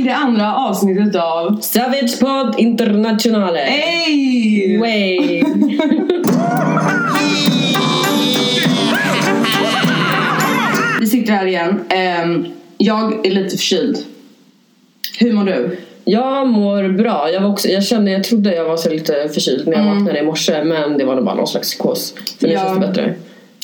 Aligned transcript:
till 0.00 0.08
det 0.08 0.16
andra 0.16 0.54
avsnittet 0.56 1.16
av 1.16 1.58
Savage 1.60 2.20
Pod 2.20 2.54
Internationale! 2.58 3.58
Hey! 3.58 4.78
Way! 4.78 5.42
Vi 11.00 11.06
sitter 11.06 11.32
här 11.32 11.46
igen. 11.46 11.80
Ehm, 11.88 12.46
jag 12.78 13.26
är 13.26 13.30
lite 13.30 13.56
förkyld. 13.56 13.98
Hur 15.18 15.32
mår 15.32 15.44
du? 15.44 15.78
Jag 16.04 16.48
mår 16.48 16.88
bra. 16.88 17.30
Jag, 17.32 17.40
var 17.40 17.48
också, 17.50 17.68
jag 17.68 17.84
kände, 17.84 18.10
jag 18.10 18.24
trodde 18.24 18.54
jag 18.54 18.64
var 18.64 18.76
så 18.76 18.90
lite 18.90 19.28
förkyld 19.34 19.68
när 19.68 19.76
jag 19.76 19.94
vaknade 19.94 20.18
i 20.18 20.22
morse 20.22 20.64
men 20.64 20.98
det 20.98 21.04
var 21.04 21.14
nog 21.14 21.24
bara 21.24 21.34
någon 21.34 21.46
slags 21.46 21.70
psykos. 21.70 22.14
För 22.40 22.46
nu 22.46 22.52
Ja. 22.52 22.60
känns 22.60 22.80
det 22.80 22.86
bättre. 22.86 23.14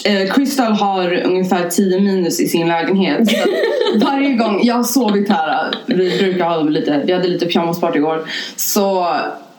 Eh, 0.05 0.35
Crystal 0.35 0.73
har 0.73 1.23
ungefär 1.25 1.69
10 1.69 2.01
minus 2.01 2.41
i 2.41 2.49
sin 2.49 2.69
lägenhet. 2.69 3.31
Så 3.31 3.37
varje 4.07 4.35
gång, 4.35 4.61
jag 4.63 4.75
har 4.75 4.85
sovit 4.85 5.29
här, 5.29 5.75
vi 5.87 6.19
brukar 6.19 6.45
ha 6.45 6.63
lite, 6.63 7.03
vi 7.07 7.13
hade 7.13 7.29
lite 7.29 7.47
pyjamaspart 7.47 7.97
igår. 7.97 8.25
Så 8.57 9.07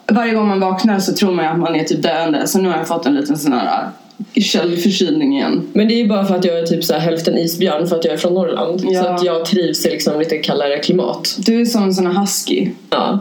varje 0.06 0.34
gång 0.34 0.48
man 0.48 0.60
vaknar 0.60 0.98
så 0.98 1.14
tror 1.14 1.32
man 1.32 1.46
att 1.46 1.58
man 1.58 1.74
är 1.74 1.84
typ 1.84 2.02
döende. 2.02 2.46
Så 2.46 2.58
nu 2.58 2.68
har 2.68 2.76
jag 2.76 2.88
fått 2.88 3.06
en 3.06 3.14
liten 3.14 3.38
sån 3.38 3.52
här 3.52 3.88
köldförkylning 4.34 5.36
igen. 5.36 5.68
Men 5.72 5.88
det 5.88 5.94
är 5.94 5.98
ju 5.98 6.08
bara 6.08 6.24
för 6.24 6.36
att 6.36 6.44
jag 6.44 6.58
är 6.58 6.66
typ 6.66 6.84
så 6.84 6.92
här 6.92 7.00
hälften 7.00 7.38
isbjörn 7.38 7.86
för 7.86 7.96
att 7.96 8.04
jag 8.04 8.14
är 8.14 8.18
från 8.18 8.34
Norrland. 8.34 8.80
Ja. 8.84 9.02
Så 9.02 9.08
att 9.08 9.24
jag 9.24 9.44
trivs 9.44 9.86
i 9.86 9.90
liksom 9.90 10.18
lite 10.18 10.38
kallare 10.38 10.78
klimat. 10.78 11.36
Du 11.38 11.60
är 11.60 11.64
som 11.64 11.82
en 11.82 11.94
sån 11.94 12.06
här 12.06 12.20
husky. 12.20 12.70
Ja. 12.90 13.18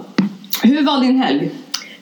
Hur 0.63 0.85
var 0.85 1.01
din 1.01 1.19
helg? 1.19 1.51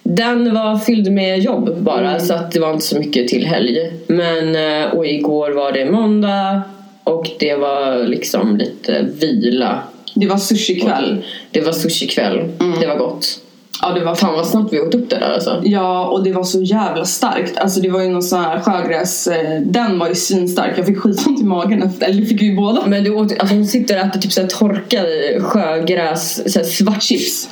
Den 0.08 0.54
var 0.54 0.77
fylld 0.77 1.12
med 1.12 1.40
jobb 1.40 1.77
bara 1.80 2.09
Mm. 2.09 2.20
så 2.20 2.34
att 2.34 2.52
det 2.52 2.59
var 2.59 2.73
inte 2.73 2.86
så 2.86 3.00
mycket 3.00 3.27
till 3.27 3.46
helg. 3.46 3.91
Men 4.08 4.55
eh, 4.55 4.88
och 4.94 5.08
igår 5.08 5.52
var 5.52 5.72
det 5.72 5.91
måndag 5.91 6.62
och 7.04 7.30
det 7.40 7.55
var 7.55 8.04
liksom 8.08 8.58
lite 8.58 9.02
vila. 9.20 9.80
Det 10.13 10.27
var 10.27 10.38
sushi-kväll. 10.38 11.23
Det 11.52 11.62
var 11.62 11.72
sushi-kväll. 11.72 12.40
Mm. 12.60 12.80
Det 12.80 12.88
var 12.88 12.96
gott. 12.98 13.40
Ja, 13.82 13.94
det 13.94 14.05
var 14.05 14.16
Fan 14.16 14.34
vad 14.34 14.46
snabbt 14.48 14.74
vi 14.74 14.80
åt 14.80 14.96
upp 14.96 15.10
det 15.10 15.15
där 15.15 15.34
alltså. 15.34 15.62
Ja, 15.63 16.08
och 16.08 16.24
det 16.24 16.32
var 16.32 16.43
så 16.43 16.62
jävla 16.62 17.05
starkt. 17.05 17.58
Alltså 17.58 17.82
det 17.82 17.90
var 17.90 18.02
ju 18.02 18.10
någon 18.10 18.24
sån 18.24 18.40
här 18.40 18.60
sjögräs... 18.60 19.27
Eh, 19.27 19.62
den 19.62 19.99
var 19.99 20.08
ju 20.10 20.15
svinstark. 20.15 20.74
Jag 20.77 20.85
fick 20.85 20.98
skitont 20.98 21.41
i 21.41 21.43
magen 21.43 21.84
efter. 21.84 22.08
Eller 22.08 22.21
fick 22.26 22.41
vi 22.41 22.55
båda. 22.55 22.84
Men 22.87 23.04
du 23.04 23.10
åt, 23.15 23.40
alltså 23.40 23.55
hon 23.55 23.65
sitter 23.68 23.96
och 23.99 24.05
äter 24.05 24.20
typ 24.20 24.32
såhär 24.32 24.48
torkad 24.48 25.05
sjögräs, 25.41 26.54
såhär 26.54 26.65
svart 26.65 27.04
chips. 27.04 27.49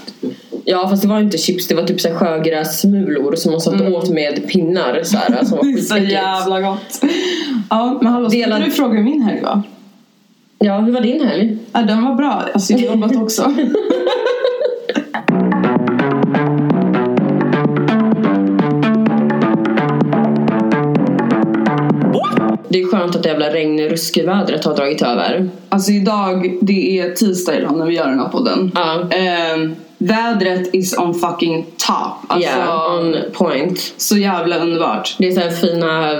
Ja 0.65 0.87
fast 0.89 1.01
det 1.01 1.07
var 1.07 1.19
inte 1.19 1.37
chips, 1.37 1.67
det 1.67 1.75
var 1.75 1.83
typ 1.83 2.01
såhär 2.01 2.15
sjögrässmulor 2.15 3.35
som 3.35 3.51
hon 3.51 3.61
satt 3.61 3.81
och 3.81 3.91
åt 3.91 4.09
med 4.09 4.47
pinnar 4.47 5.01
såhär, 5.03 5.45
som 5.45 5.57
var 5.57 5.63
Mm. 5.63 5.77
så 5.77 5.81
skitäckligt. 5.93 6.11
jävla 6.11 6.61
gott. 6.61 7.01
Ja, 7.69 7.99
men 8.01 8.13
hallå, 8.13 8.27
Delad- 8.29 8.63
du 8.65 8.71
fråga 8.71 8.93
hur 8.97 9.03
min 9.03 9.21
helg 9.21 9.41
var? 9.41 9.61
Ja, 10.59 10.79
hur 10.79 10.91
var 10.93 11.01
din 11.01 11.27
helg? 11.27 11.57
Ja, 11.71 11.81
den 11.81 12.05
var 12.05 12.15
bra. 12.15 12.43
Alltså 12.53 12.73
jag 12.73 12.79
har 12.79 12.85
jobbat 12.95 13.15
också. 13.15 13.53
Det 22.69 22.81
är 22.81 22.87
skönt 22.91 23.15
att 23.15 23.23
det 23.23 23.29
jävla 23.29 23.49
regn-ruskvädret 23.53 24.65
har 24.65 24.75
dragit 24.75 25.01
över. 25.01 25.49
Alltså 25.69 25.91
idag, 25.91 26.57
det 26.61 26.99
är 26.99 27.09
tisdag 27.11 27.57
idag 27.57 27.77
när 27.77 27.85
vi 27.85 27.95
gör 27.95 28.07
den 28.09 28.19
här 28.19 28.29
podden. 28.29 28.71
Ja. 28.75 29.09
Ehm, 29.11 29.75
vädret 30.07 30.69
is 30.75 30.97
on 30.97 31.13
fucking 31.13 31.65
top. 31.77 31.97
Alltså, 32.27 32.49
yeah, 32.49 32.97
on 32.99 33.15
point. 33.33 33.93
så 33.97 34.17
jävla 34.17 34.57
underbart. 34.57 35.15
Det 35.19 35.27
är 35.27 35.31
så 35.31 35.39
här 35.39 35.49
fina 35.51 36.11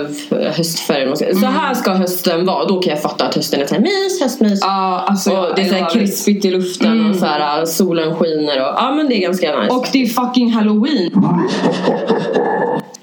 höstfärger. 0.52 1.34
Så 1.34 1.46
här 1.46 1.74
ska 1.74 1.90
hösten 1.90 2.46
vara. 2.46 2.64
Då 2.64 2.80
kan 2.82 2.90
jag 2.90 3.02
fatta 3.02 3.26
att 3.26 3.34
hösten 3.34 3.60
är 3.60 3.66
så 3.66 3.74
här 3.74 3.82
mys, 3.82 4.20
höstmys. 4.22 4.58
Ja, 4.62 5.04
alltså 5.08 5.30
och 5.30 5.54
det 5.56 5.62
är 5.62 5.66
I 5.66 5.68
så 5.68 5.74
här 5.74 5.80
love 5.80 5.92
it. 5.92 5.98
krispigt 5.98 6.44
i 6.44 6.50
luften 6.50 7.10
och 7.10 7.16
så 7.16 7.26
här, 7.26 7.64
solen 7.64 8.14
skiner 8.16 8.60
och 8.60 8.74
ja 8.76 8.94
men 8.96 9.08
det 9.08 9.14
är 9.14 9.20
ganska 9.20 9.60
nice. 9.60 9.74
Och 9.74 9.86
det 9.92 10.02
är 10.02 10.06
fucking 10.06 10.52
halloween. 10.52 11.10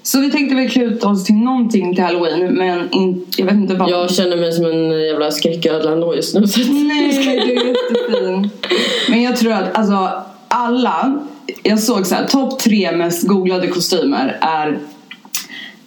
Så 0.04 0.20
vi 0.20 0.30
tänkte 0.30 0.54
väl 0.56 0.70
klä 0.70 0.84
ut 0.84 1.04
oss 1.04 1.24
till 1.24 1.34
någonting 1.34 1.94
till 1.94 2.04
halloween 2.04 2.54
men 2.54 2.90
in, 2.92 3.26
jag 3.36 3.44
vet 3.46 3.54
inte 3.54 3.74
vad. 3.74 3.90
jag 3.90 4.10
känner 4.10 4.36
mig 4.36 4.52
som 4.52 4.64
en 4.64 4.90
jävla 5.00 5.30
skräcködla 5.30 5.92
ändå 5.92 6.16
just 6.16 6.34
nu. 6.34 6.46
Så 6.46 6.60
Nej, 6.60 7.42
du 7.46 7.52
är 7.52 7.66
jättefin. 7.66 8.50
Men 9.08 9.22
jag 9.22 9.36
tror 9.36 9.52
att 9.52 9.78
alltså 9.78 10.08
alla, 10.54 11.18
jag 11.62 11.78
såg 11.78 12.06
så 12.06 12.14
här, 12.14 12.26
topp 12.26 12.58
tre 12.58 12.92
mest 12.96 13.28
googlade 13.28 13.66
kostymer 13.66 14.38
är 14.40 14.78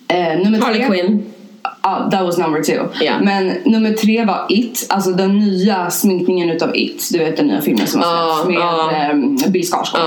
eh, 0.08 0.44
nummer 0.44 0.60
Harley 0.60 0.80
tre. 0.80 0.88
Quinn. 0.88 1.24
Ja, 1.84 2.10
that 2.12 2.26
was 2.26 2.38
number 2.38 2.62
two. 2.64 2.88
Ja. 3.02 3.14
Men 3.22 3.54
nummer 3.66 3.94
tre 3.94 4.26
var 4.26 4.46
It, 4.50 4.86
alltså 4.90 5.12
den 5.12 5.40
nya 5.40 5.90
sminkningen 5.90 6.50
utav 6.50 6.76
It. 6.76 7.10
Du 7.12 7.20
vet 7.20 7.38
den 7.38 7.48
nya 7.48 7.62
filmen 7.62 7.88
som 7.88 8.02
har 8.02 8.34
släppts 8.34 8.48
med 8.48 8.56
ja. 8.56 8.92
ehm, 8.92 9.38
Bill 9.48 9.64
Skarsgård. 9.64 10.02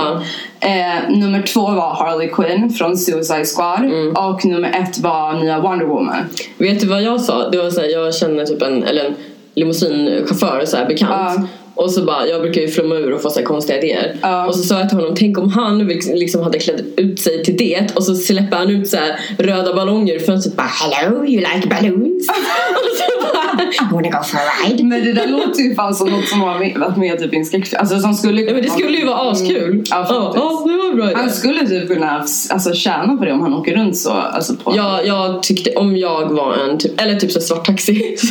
Ja. 0.59 0.67
Eh, 0.67 1.09
nummer 1.09 1.41
två 1.41 1.61
var 1.61 1.93
Harley 1.93 2.27
Quinn 2.27 2.69
från 2.69 2.97
Suicide 2.97 3.45
Squad. 3.45 3.79
Mm. 3.79 4.15
Och 4.15 4.45
nummer 4.45 4.69
ett 4.81 4.99
var 4.99 5.33
nya 5.33 5.59
Wonder 5.59 5.85
Woman. 5.85 6.17
Vet 6.57 6.79
du 6.79 6.87
vad 6.87 7.03
jag 7.03 7.21
sa? 7.21 7.49
Det 7.49 7.57
var 7.57 7.69
så 7.69 7.81
här, 7.81 7.87
jag 7.87 8.15
känner 8.15 8.45
typ 8.45 8.61
en, 8.61 8.83
eller 8.83 9.05
en 9.05 9.15
limousinchaufför 9.55 10.65
så 10.65 10.77
här, 10.77 10.85
bekant. 10.85 11.11
Ja. 11.11 11.47
Och 11.83 11.91
så 11.91 12.03
bara, 12.05 12.27
jag 12.27 12.41
brukar 12.41 12.61
ju 12.61 12.67
flumma 12.67 12.95
ur 12.95 13.11
och 13.13 13.21
få 13.21 13.29
så 13.29 13.43
konstiga 13.43 13.77
idéer. 13.77 14.15
Ja. 14.21 14.47
Och 14.47 14.55
så 14.55 14.63
sa 14.63 14.79
jag 14.79 14.89
till 14.89 14.97
honom, 14.97 15.15
tänk 15.17 15.37
om 15.37 15.49
han 15.49 15.87
liksom- 15.87 16.15
liksom 16.15 16.43
hade 16.43 16.59
klätt 16.59 16.81
ut 16.97 17.19
sig 17.19 17.43
till 17.43 17.57
det 17.57 17.87
och 17.95 18.03
så 18.03 18.15
släpper 18.15 18.57
han 18.57 18.69
ut 18.69 18.87
så 18.89 18.97
här 18.97 19.19
röda 19.37 19.73
ballonger 19.75 20.15
ur 20.15 20.19
fönstret 20.19 20.55
bara 20.55 20.67
Hello, 20.67 21.25
you 21.25 21.39
like 21.55 21.67
balloons? 21.69 22.29
och 22.29 22.97
så 22.97 23.27
bara, 23.33 23.63
I 23.63 23.93
wanna 23.93 24.09
go 24.17 24.23
for 24.23 24.37
a 24.37 24.41
ride. 24.67 24.83
Men 24.83 25.03
det 25.05 25.13
där 25.13 25.27
låter 25.27 25.61
ju 25.61 25.75
fan 25.75 25.95
som 25.95 26.09
något 26.09 26.27
som 26.27 26.41
har 26.41 26.59
med- 26.59 26.77
varit 26.77 26.97
med 26.97 27.19
typ 27.19 27.33
i 27.33 27.37
en 27.37 27.45
skräckfilm. 27.45 27.79
Alltså 27.79 27.99
som 27.99 28.13
skulle 28.13 28.41
Ja, 28.41 28.53
men 28.53 28.63
det 28.63 28.69
skulle 28.69 28.97
ju 28.97 29.05
vara 29.05 29.31
askul. 29.31 29.63
Mm, 29.63 29.83
ja, 29.89 29.95
faktiskt. 29.97 30.19
ja, 30.35 30.63
det 30.65 30.77
var 30.77 30.95
bra 30.95 31.05
idé. 31.11 31.15
Han 31.19 31.29
skulle 31.31 31.67
typ 31.67 31.87
kunna 31.87 32.25
alltså, 32.49 32.73
tjäna 32.73 33.17
på 33.17 33.25
det 33.25 33.31
om 33.31 33.41
han 33.41 33.53
åker 33.53 33.75
runt 33.75 33.97
så. 33.97 34.09
Alltså 34.11 34.53
på 34.55 34.73
Ja, 34.77 35.01
jag 35.03 35.43
tyckte 35.43 35.71
om 35.75 35.97
jag 35.97 36.29
var 36.29 36.53
en 36.69 36.77
typ, 36.77 37.01
eller 37.01 37.15
typ 37.15 37.31
så 37.31 37.41
svart 37.41 37.65
taxi. 37.65 38.15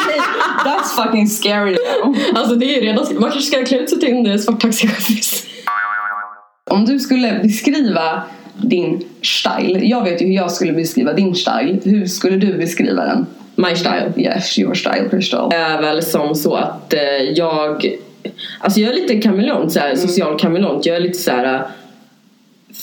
That's 0.81 1.03
fucking 1.03 1.27
scary 1.27 1.75
though. 1.75 2.15
alltså 2.35 2.55
det 2.55 2.77
är 2.77 2.81
redan, 2.81 3.05
man 3.13 3.31
kanske 3.31 3.41
ska 3.41 3.65
klä 3.65 3.77
ut 3.77 3.89
sig 3.89 3.99
till 3.99 4.09
en 4.09 4.25
eh, 4.25 4.37
svart 4.37 4.61
taxichaufför. 4.61 5.15
Om 6.71 6.85
du 6.85 6.99
skulle 6.99 7.39
beskriva 7.43 8.23
din 8.57 9.03
style. 9.21 9.79
Jag 9.79 10.03
vet 10.03 10.21
ju 10.21 10.25
hur 10.25 10.33
jag 10.33 10.51
skulle 10.51 10.73
beskriva 10.73 11.13
din 11.13 11.35
style. 11.35 11.79
Hur 11.83 12.05
skulle 12.05 12.37
du 12.37 12.57
beskriva 12.57 13.05
den? 13.05 13.25
My 13.55 13.75
style. 13.75 14.13
Yes, 14.17 14.59
your 14.59 14.73
style 14.73 15.09
Crystal. 15.09 15.49
Det 15.49 15.55
är 15.55 15.81
väl 15.81 16.03
som 16.03 16.35
så 16.35 16.55
att 16.55 16.93
eh, 16.93 17.01
jag 17.35 17.97
Alltså 18.59 18.79
jag 18.79 18.91
är 18.91 18.95
lite 18.95 19.17
kameleont, 19.17 19.77
social 19.95 20.39
kameleont. 20.39 20.85
Jag 20.85 20.95
är 20.95 20.99
lite 20.99 21.17
så 21.17 21.31
här. 21.31 21.67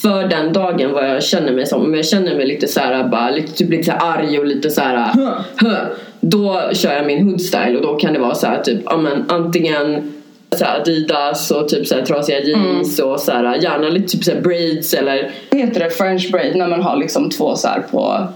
För 0.01 0.27
den 0.27 0.53
dagen 0.53 0.91
vad 0.91 1.09
jag 1.09 1.23
känner 1.23 1.51
mig 1.51 1.65
som. 1.65 1.81
Om 1.81 1.95
jag 1.95 2.05
känner 2.05 2.35
mig 2.35 2.47
lite 2.47 2.67
så 2.67 2.79
här, 2.79 3.03
bara, 3.03 3.29
lite, 3.29 3.53
typ 3.53 3.69
lite 3.69 3.83
så 3.83 3.91
arg 3.91 4.39
och 4.39 4.45
lite 4.45 4.69
så 4.69 4.81
här. 4.81 5.13
Huh. 5.13 5.41
Hö, 5.55 5.75
då 6.19 6.61
kör 6.73 6.93
jag 6.93 7.05
min 7.05 7.29
hoodstyle 7.29 7.75
och 7.75 7.81
då 7.81 7.95
kan 7.95 8.13
det 8.13 8.19
vara 8.19 8.35
så 8.35 8.47
här, 8.47 8.61
typ 8.61 8.81
ja, 8.85 8.97
men, 8.97 9.25
antingen 9.27 10.13
så 10.55 10.65
här, 10.65 10.79
Adidas 10.79 11.51
och 11.51 11.69
typ 11.69 11.87
så 11.87 11.95
här, 11.95 12.01
trasiga 12.01 12.39
jeans 12.39 12.99
och 12.99 13.19
så 13.19 13.31
här, 13.31 13.55
gärna 13.55 13.89
lite 13.89 14.07
typ 14.07 14.23
så 14.23 14.31
här, 14.31 14.41
braids 14.41 14.93
eller 14.93 15.31
heter 15.51 15.79
det? 15.79 15.89
French 15.89 16.31
braid 16.31 16.55
när 16.55 16.67
man 16.67 16.81
har 16.81 16.97
liksom 16.97 17.29
två 17.29 17.55
så 17.55 17.67
här 17.67 17.81
på... 17.91 18.27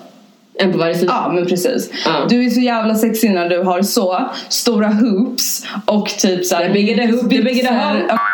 en 0.59 0.71
på 0.71 0.77
varje 0.77 0.95
sida. 0.95 1.13
Ja 1.25 1.31
men 1.33 1.45
precis. 1.45 1.91
Ja. 2.05 2.11
Du 2.29 2.45
är 2.45 2.49
så 2.49 2.59
jävla 2.59 2.95
sexig 2.95 3.31
när 3.31 3.49
du 3.49 3.59
har 3.59 3.81
så 3.81 4.29
stora 4.49 4.87
hoops 4.87 5.65
och 5.85 6.07
typ 6.07 6.45
så 6.45 6.55
här 6.55 6.67
The 6.67 6.73
bigger 6.73 6.95
the 6.95 7.11
hoop, 7.11 7.21
the 7.21 7.27
bigger 7.27 7.43
the 7.43 7.51
byxor. 7.53 8.32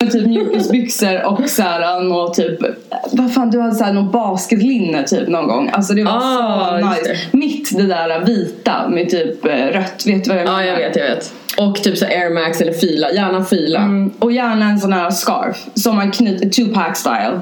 Typ 0.00 0.26
mjukisbyxor 0.26 1.24
och 1.26 1.48
så 1.48 1.62
här 1.62 2.00
något 2.00 2.34
typ 2.34 2.58
Vad 3.12 3.34
fan 3.34 3.50
du 3.50 3.60
hade 3.60 3.74
så 3.74 3.84
här 3.84 3.92
något 3.92 4.12
basketlinne 4.12 5.02
typ 5.02 5.28
någon 5.28 5.48
gång 5.48 5.70
Alltså 5.72 5.94
det 5.94 6.04
var 6.04 6.12
Ah, 6.12 6.80
så 6.80 6.88
nice 6.88 7.16
Mitt 7.32 7.76
det 7.78 7.86
där 7.86 8.24
vita 8.24 8.88
med 8.88 9.08
typ 9.10 9.44
eh, 9.46 9.50
rött, 9.50 10.06
vet 10.06 10.24
du 10.24 10.30
vad 10.30 10.38
jag 10.38 10.46
Ja 10.46 10.64
jag 10.64 10.76
vet, 10.76 10.96
jag 10.96 11.04
vet. 11.10 11.32
Och 11.58 11.76
typ 11.82 11.98
så 11.98 12.04
Air 12.06 12.30
Max 12.34 12.60
eller 12.60 12.72
fila, 12.72 13.12
gärna 13.12 13.44
fila. 13.44 13.78
Mm, 13.78 14.10
och 14.18 14.32
gärna 14.32 14.64
en 14.64 14.78
sån 14.80 14.92
här 14.92 15.10
scarf 15.10 15.66
som 15.74 15.96
man 15.96 16.10
knyter, 16.10 16.46
two-pack 16.46 16.94
style 16.94 17.40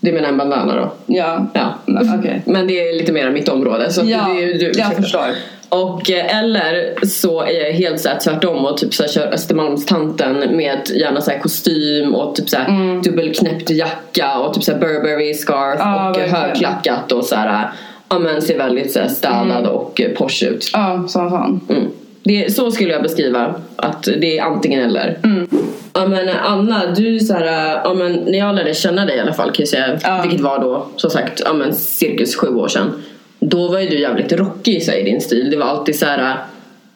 Du 0.00 0.12
menar 0.12 0.28
en 0.28 0.36
bandana 0.36 0.74
då? 0.76 0.92
Ja, 1.06 1.46
Ja. 1.52 1.74
Men, 1.86 2.18
okej 2.18 2.42
Men 2.46 2.66
det 2.66 2.88
är 2.88 2.98
lite 2.98 3.12
mer 3.12 3.30
mitt 3.30 3.48
område. 3.48 3.90
Så 3.92 4.00
Ja, 4.04 4.28
det 4.28 4.42
är 4.44 4.58
du, 4.58 4.72
jag 4.76 4.96
förstår. 4.96 5.26
Och 5.68 6.10
eh, 6.10 6.38
eller 6.38 6.94
så 7.06 7.42
är 7.42 7.64
jag 7.66 7.72
helt 7.72 8.00
så 8.00 8.08
här 8.08 8.18
tvärtom 8.18 8.64
och 8.66 8.76
typ 8.78 8.94
så 8.94 9.02
här 9.02 9.10
kör 9.10 9.32
Östermalmstanten 9.34 10.56
med 10.56 10.78
gärna 10.94 11.20
så 11.20 11.30
här 11.30 11.38
kostym 11.38 12.14
och 12.14 12.34
typ 12.36 12.48
så 12.48 12.56
här 12.56 12.68
Mm. 12.68 13.02
dubbelknäppt 13.02 13.70
jacka 13.70 14.38
och 14.38 14.54
typ 14.54 14.64
så 14.64 14.72
här 14.72 14.78
Burberry 14.78 15.34
scarf 15.34 15.76
Ja, 15.78 16.10
och 16.10 16.16
verkligen. 16.16 16.30
högklackat 16.42 17.12
och 17.12 17.24
så 17.24 17.34
här 17.36 17.70
ja 18.08 18.18
men 18.18 18.42
ser 18.42 18.58
väldigt 18.58 18.92
så 18.92 19.00
här 19.00 19.08
städad 19.08 19.50
Mm. 19.50 19.66
och 19.66 20.00
eh, 20.00 20.10
posh 20.10 20.44
ut. 20.44 20.70
Ja, 20.72 21.04
som 21.08 21.30
fan 21.30 21.60
Mm. 21.68 21.82
Det, 22.26 22.54
så 22.54 22.70
skulle 22.70 22.92
jag 22.92 23.02
beskriva 23.02 23.54
att 23.76 24.02
det 24.04 24.38
är 24.38 24.42
antingen 24.42 24.84
eller. 24.84 25.18
Mm. 25.24 25.48
Ja 25.92 26.06
men 26.06 26.28
Anna, 26.28 26.82
du 26.96 27.16
är 27.16 27.20
så 27.20 27.34
här, 27.34 27.80
ja 27.84 27.94
men 27.94 28.12
när 28.12 28.38
jag 28.38 28.54
lärde 28.54 28.74
känna 28.74 29.04
dig 29.06 29.16
i 29.16 29.20
alla 29.20 29.32
fall 29.32 29.46
kan 29.50 29.54
jag 29.58 29.68
säga, 29.68 29.98
Ja. 30.02 30.20
vilket 30.22 30.40
var 30.40 30.58
då 30.58 30.86
som 30.96 31.10
sagt, 31.10 31.42
ja 31.44 31.52
men 31.52 31.74
cirkus 31.74 32.36
sju 32.36 32.48
år 32.48 32.68
sedan. 32.68 33.02
Då 33.50 33.68
var 33.68 33.80
ju 33.80 33.88
du 33.88 34.00
jävligt 34.00 34.32
rockig 34.32 34.82
i 35.00 35.02
din 35.04 35.20
stil. 35.20 35.50
Det 35.50 35.56
var 35.56 35.66
alltid 35.66 35.96
så 35.98 36.06
här 36.06 36.36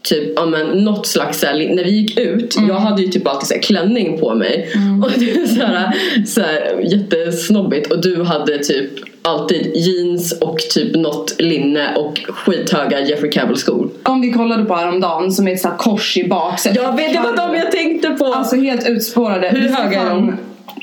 Typ, 0.02 0.32
ja 0.36 0.46
men 0.46 0.66
något 0.66 1.06
slags 1.06 1.40
såhär, 1.40 1.74
när 1.74 1.84
vi 1.84 1.90
gick 1.90 2.18
ut, 2.18 2.56
Mm. 2.56 2.68
jag 2.68 2.74
hade 2.76 3.02
ju 3.02 3.08
typ 3.08 3.28
alltid 3.28 3.48
såhär 3.48 3.60
klänning 3.62 4.18
på 4.20 4.34
mig 4.34 4.68
och 5.04 5.10
det 5.18 5.30
är 5.30 5.46
såhär, 5.46 5.92
såhär 6.26 6.80
jättesnobbigt 6.82 7.92
och 7.92 8.02
du 8.02 8.22
hade 8.24 8.58
typ 8.58 8.90
alltid 9.22 9.72
jeans 9.76 10.32
och 10.32 10.58
typ 10.58 10.94
något 10.96 11.40
linne 11.40 11.94
och 11.96 12.18
skithöga 12.28 13.00
Jeffrey 13.00 13.30
Cavill 13.30 13.56
skor. 13.56 13.90
Om 14.02 14.20
vi 14.20 14.32
kollade 14.32 14.64
på 14.64 14.74
häromdagen 14.74 15.32
som 15.32 15.48
är 15.48 15.52
ett 15.52 15.60
så 15.60 15.68
här 15.68 15.76
kors 15.76 16.16
i 16.16 16.28
bak. 16.28 16.60
så- 16.60 16.68
Jag 16.74 16.96
vet, 16.96 17.12
det 17.12 17.20
var 17.20 17.36
de 17.36 17.56
jag 17.58 17.72
tänkte 17.72 18.10
på! 18.10 18.24
Alltså 18.26 18.56
helt 18.56 18.88
utspårade. 18.88 19.48
Hur 19.48 19.68
höga 19.68 20.00
är 20.00 20.10
de? 20.10 20.36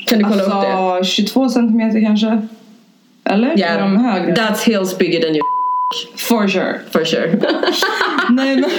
Kan 0.06 0.18
du 0.18 0.24
kolla 0.24 0.42
upp 0.42 0.50
det? 0.50 0.72
Alltså 0.74 1.12
22 1.12 1.48
centimeter 1.48 2.00
kanske? 2.00 2.46
Eller? 3.24 3.62
Är 3.62 3.80
de 3.80 3.96
högre? 3.96 4.34
That's 4.34 4.66
heels 4.66 4.98
bigger 4.98 5.20
than 5.20 5.30
your 5.30 5.55
For 6.16 6.48
sure. 6.48 6.80
for 6.90 7.04
sure. 7.04 7.40
Nej 8.30 8.56
men... 8.56 8.70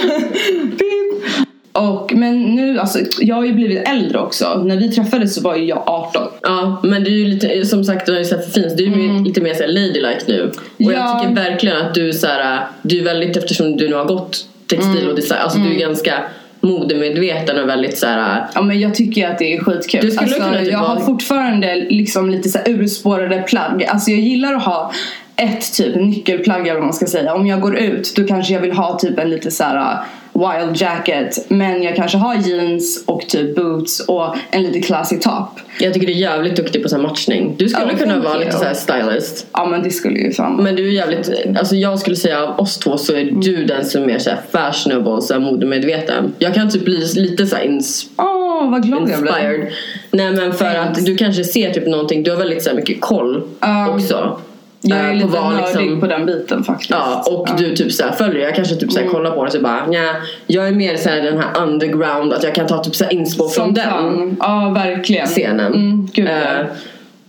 Och, 1.72 2.12
men 2.14 2.42
nu, 2.42 2.78
alltså 2.78 2.98
jag 3.20 3.36
har 3.36 3.44
ju 3.44 3.52
blivit 3.52 3.88
äldre 3.88 4.18
också. 4.18 4.62
När 4.64 4.76
vi 4.76 4.88
träffades 4.92 5.34
så 5.34 5.40
var 5.40 5.56
ju 5.56 5.64
jag 5.64 5.82
18. 5.86 6.28
ja, 6.42 6.80
men 6.82 7.04
du 7.04 7.10
är 7.10 7.16
ju 7.16 7.24
lite, 7.24 7.66
som 7.66 7.84
sagt 7.84 8.06
du 8.06 8.14
är 8.14 8.18
ju 8.18 8.24
för 8.24 8.38
fint. 8.38 8.76
Du 8.76 8.84
är 8.84 8.96
ju 8.96 9.24
lite 9.24 9.40
mer 9.40 9.54
så 9.54 9.62
här 9.62 9.68
ladylike 9.68 10.20
nu. 10.26 10.42
Och 10.42 10.52
Ja. 10.76 10.92
jag 10.92 11.22
tycker 11.22 11.34
verkligen 11.34 11.76
att 11.76 11.94
du 11.94 12.08
är 12.08 12.12
så 12.12 12.26
här, 12.26 12.66
du 12.82 13.00
är 13.00 13.04
väldigt, 13.04 13.36
eftersom 13.36 13.76
du 13.76 13.88
nu 13.88 13.94
har 13.94 14.04
gått 14.04 14.46
textil 14.66 15.08
och 15.08 15.16
design, 15.16 15.40
alltså 15.42 15.58
du 15.58 15.74
är 15.74 15.78
ganska 15.78 16.14
modemedveten 16.60 17.58
och 17.62 17.68
väldigt 17.68 17.98
så 17.98 18.06
här. 18.06 18.46
Ja 18.54 18.62
men 18.62 18.80
jag 18.80 18.94
tycker 18.94 19.28
att 19.30 19.38
det 19.38 19.54
är 19.54 19.60
skitkul. 19.60 20.00
Du 20.00 20.10
skulle 20.10 20.26
alltså, 20.26 20.42
kunna 20.42 20.58
typ 20.58 20.72
jag 20.72 20.78
har 20.78 21.00
fortfarande 21.00 21.74
liksom 21.74 22.30
lite 22.30 22.48
så 22.48 22.58
här 22.58 22.68
urspårade 22.68 23.42
plagg. 23.42 23.84
Alltså 23.84 24.10
jag 24.10 24.20
gillar 24.20 24.54
att 24.54 24.62
ha 24.64 24.92
ett 25.38 25.72
typ 25.74 25.96
nyckelplagg 25.96 26.60
eller 26.60 26.74
vad 26.74 26.84
man 26.84 26.92
ska 26.94 27.06
säga. 27.06 27.34
Om 27.34 27.46
jag 27.46 27.60
går 27.60 27.76
ut 27.78 28.12
då 28.16 28.26
kanske 28.26 28.54
jag 28.54 28.60
vill 28.60 28.72
ha 28.72 28.98
typ 28.98 29.18
en 29.18 29.30
lite 29.30 29.50
så 29.50 29.64
här 29.64 29.76
uh, 29.76 29.98
wild 30.34 30.76
jacket. 30.80 31.50
Men 31.50 31.82
jag 31.82 31.96
kanske 31.96 32.18
har 32.18 32.34
jeans 32.34 33.04
och 33.06 33.20
typ 33.28 33.56
boots 33.56 34.00
och 34.00 34.36
en 34.50 34.62
lite 34.62 34.80
classy 34.80 35.18
top. 35.18 35.48
Jag 35.80 35.94
tycker 35.94 36.06
du 36.06 36.12
är 36.12 36.16
jävligt 36.16 36.56
duktig 36.56 36.82
på 36.82 36.88
så 36.88 36.98
matchning. 36.98 37.54
Du 37.58 37.68
skulle 37.68 37.92
Oh, 37.92 37.98
kunna 37.98 38.18
vara 38.20 38.34
you. 38.34 38.44
lite 38.44 38.56
så 38.56 38.64
här 38.64 38.74
stylist. 38.74 39.46
Ja 39.52 39.66
men 39.66 39.82
det 39.82 39.90
skulle 39.90 40.18
ju 40.18 40.32
fan 40.32 40.56
Men 40.62 40.76
du 40.76 40.88
är 40.88 40.92
jävligt, 40.92 41.30
alltså 41.58 41.76
jag 41.76 41.98
skulle 41.98 42.16
säga 42.16 42.42
av 42.46 42.60
oss 42.60 42.78
två 42.78 42.96
så 42.98 43.14
är 43.14 43.24
du 43.24 43.64
den 43.64 43.84
som 43.84 44.02
är 44.02 44.06
mer 44.06 44.18
så 44.18 44.30
här 44.30 44.38
fashionable, 44.52 45.22
så 45.22 45.32
här 45.32 45.40
modemedveten. 45.40 46.32
Jag 46.38 46.54
kan 46.54 46.70
typ 46.70 46.84
bli 46.84 47.06
lite 47.16 47.46
så 47.46 47.56
här 47.56 47.64
ins- 47.64 48.06
Åh 48.16 48.70
vad 48.70 48.82
glad 48.86 49.00
jag 49.10 49.20
blev. 49.20 49.34
inspired. 49.34 49.72
Nej 50.10 50.32
men 50.32 50.52
för 50.52 50.74
Thanks. 50.74 50.98
att 50.98 51.06
du 51.06 51.16
kanske 51.16 51.44
ser 51.44 51.70
typ 51.72 51.86
någonting, 51.86 52.22
du 52.22 52.30
har 52.30 52.38
väldigt 52.38 52.62
så 52.62 52.74
mycket 52.74 53.00
koll 53.00 53.42
Ja. 53.60 53.88
också. 53.94 54.40
Jag 54.80 54.98
Eh, 54.98 55.04
är 55.04 55.08
på 55.08 55.14
lite 55.26 55.40
nördig 55.40 55.58
liksom- 55.80 56.00
på 56.00 56.06
den 56.06 56.26
biten 56.26 56.64
faktiskt. 56.64 56.90
Ja, 56.90 57.22
och 57.30 57.48
du 57.58 57.76
typ 57.76 57.92
såhär 57.92 58.12
följer, 58.12 58.42
jag 58.44 58.54
kanske 58.54 58.74
typ 58.76 58.92
såhär 58.92 59.04
Mm. 59.06 59.14
kollar 59.14 59.30
på 59.30 59.36
det 59.36 59.46
och 59.46 59.52
så 59.52 59.60
bara 59.60 59.86
nja, 59.86 60.14
jag 60.46 60.68
är 60.68 60.72
mer 60.72 60.96
såhär 60.96 61.22
den 61.22 61.38
här 61.38 61.62
underground, 61.62 62.32
att 62.32 62.42
jag 62.42 62.54
kan 62.54 62.66
ta 62.66 62.84
typ 62.84 62.96
såhär 62.96 63.12
inspo 63.12 63.48
från 63.48 63.74
den. 63.74 64.36
Ja 64.40 64.72
verkligen. 64.74 65.26
scenen. 65.26 65.74
Mm, 65.74 66.08
gud, 66.12 66.28
ja. 66.28 66.32
Eh, 66.60 66.66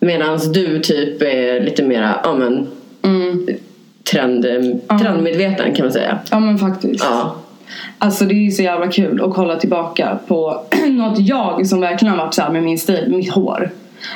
Medans 0.02 0.52
du 0.52 0.80
typ 0.80 1.22
är 1.22 1.60
lite 1.62 1.84
mera, 1.84 2.20
ja 2.24 2.34
men 2.34 2.68
Mm. 3.02 3.48
trend, 4.12 4.46
trendmedveten 5.02 5.74
kan 5.76 5.86
man 5.86 5.94
säga. 5.94 6.20
Ja 6.32 6.40
men 6.40 6.58
faktiskt. 6.58 7.04
Ja. 7.10 7.36
Alltså 7.98 8.26
det 8.26 8.34
är 8.34 8.44
ju 8.46 8.52
så 8.52 8.64
jävla 8.64 8.88
kul 8.88 9.24
att 9.24 9.34
kolla 9.34 9.56
tillbaka 9.56 10.18
på 10.28 10.62
något 10.88 11.20
jag 11.20 11.68
som 11.68 11.82
verkligen 11.82 12.16
har 12.16 12.26
varit 12.26 12.34
så 12.34 12.42
här 12.42 12.50
med 12.50 12.64
min 12.64 12.80
stil, 12.80 13.04
mitt 13.08 13.32
hår. 13.34 13.70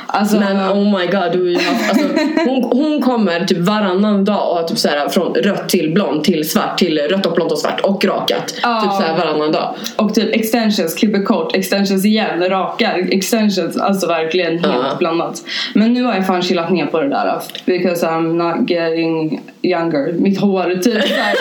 Alltså, 0.07 0.39
Men 0.39 0.57
oh 0.71 1.00
my 1.00 1.06
god, 1.06 1.31
du 1.31 1.53
har 1.56 1.62
haft, 1.62 1.89
alltså, 1.89 2.07
hon, 2.45 2.63
hon 2.63 3.01
kommer 3.01 3.45
typ 3.45 3.57
varannan 3.57 4.25
dag 4.25 4.50
och 4.51 4.56
har 4.57 4.63
typ 4.63 4.77
såhär 4.77 5.09
från 5.09 5.33
rött 5.35 5.69
till 5.69 5.94
blond 5.94 6.24
till 6.24 6.50
svart 6.50 6.77
till 6.77 6.97
rött 7.00 7.25
och 7.25 7.33
blont 7.33 7.51
och 7.51 7.57
svart 7.59 7.80
och 7.81 8.06
rakat. 8.06 8.56
Ja. 8.63 8.81
Typ 8.81 8.91
såhär 8.91 9.18
varannan 9.18 9.51
dag. 9.51 9.75
och 9.95 10.13
typ 10.15 10.35
extensions, 10.35 10.94
klipper 10.95 11.24
kort, 11.24 11.56
extensions 11.56 12.06
igen, 12.06 12.50
rakar, 12.50 13.07
extensions. 13.12 13.77
Alltså 13.77 14.07
verkligen 14.07 14.51
helt 14.51 14.65
Ja. 14.65 14.95
blandat. 15.00 15.41
Men 15.74 15.94
nu 15.94 16.03
har 16.03 16.13
jag 16.15 16.27
fan 16.27 16.41
chillat 16.41 16.71
ner 16.71 16.85
på 16.85 17.00
det 17.01 17.09
där. 17.09 17.41
Because 17.65 18.06
I'm 18.07 18.33
not 18.33 18.69
getting 18.69 19.41
younger. 19.62 20.13
Mitt 20.13 20.39
hår 20.39 20.80
typ 20.83 21.03
så 21.07 21.13
här, 21.13 21.35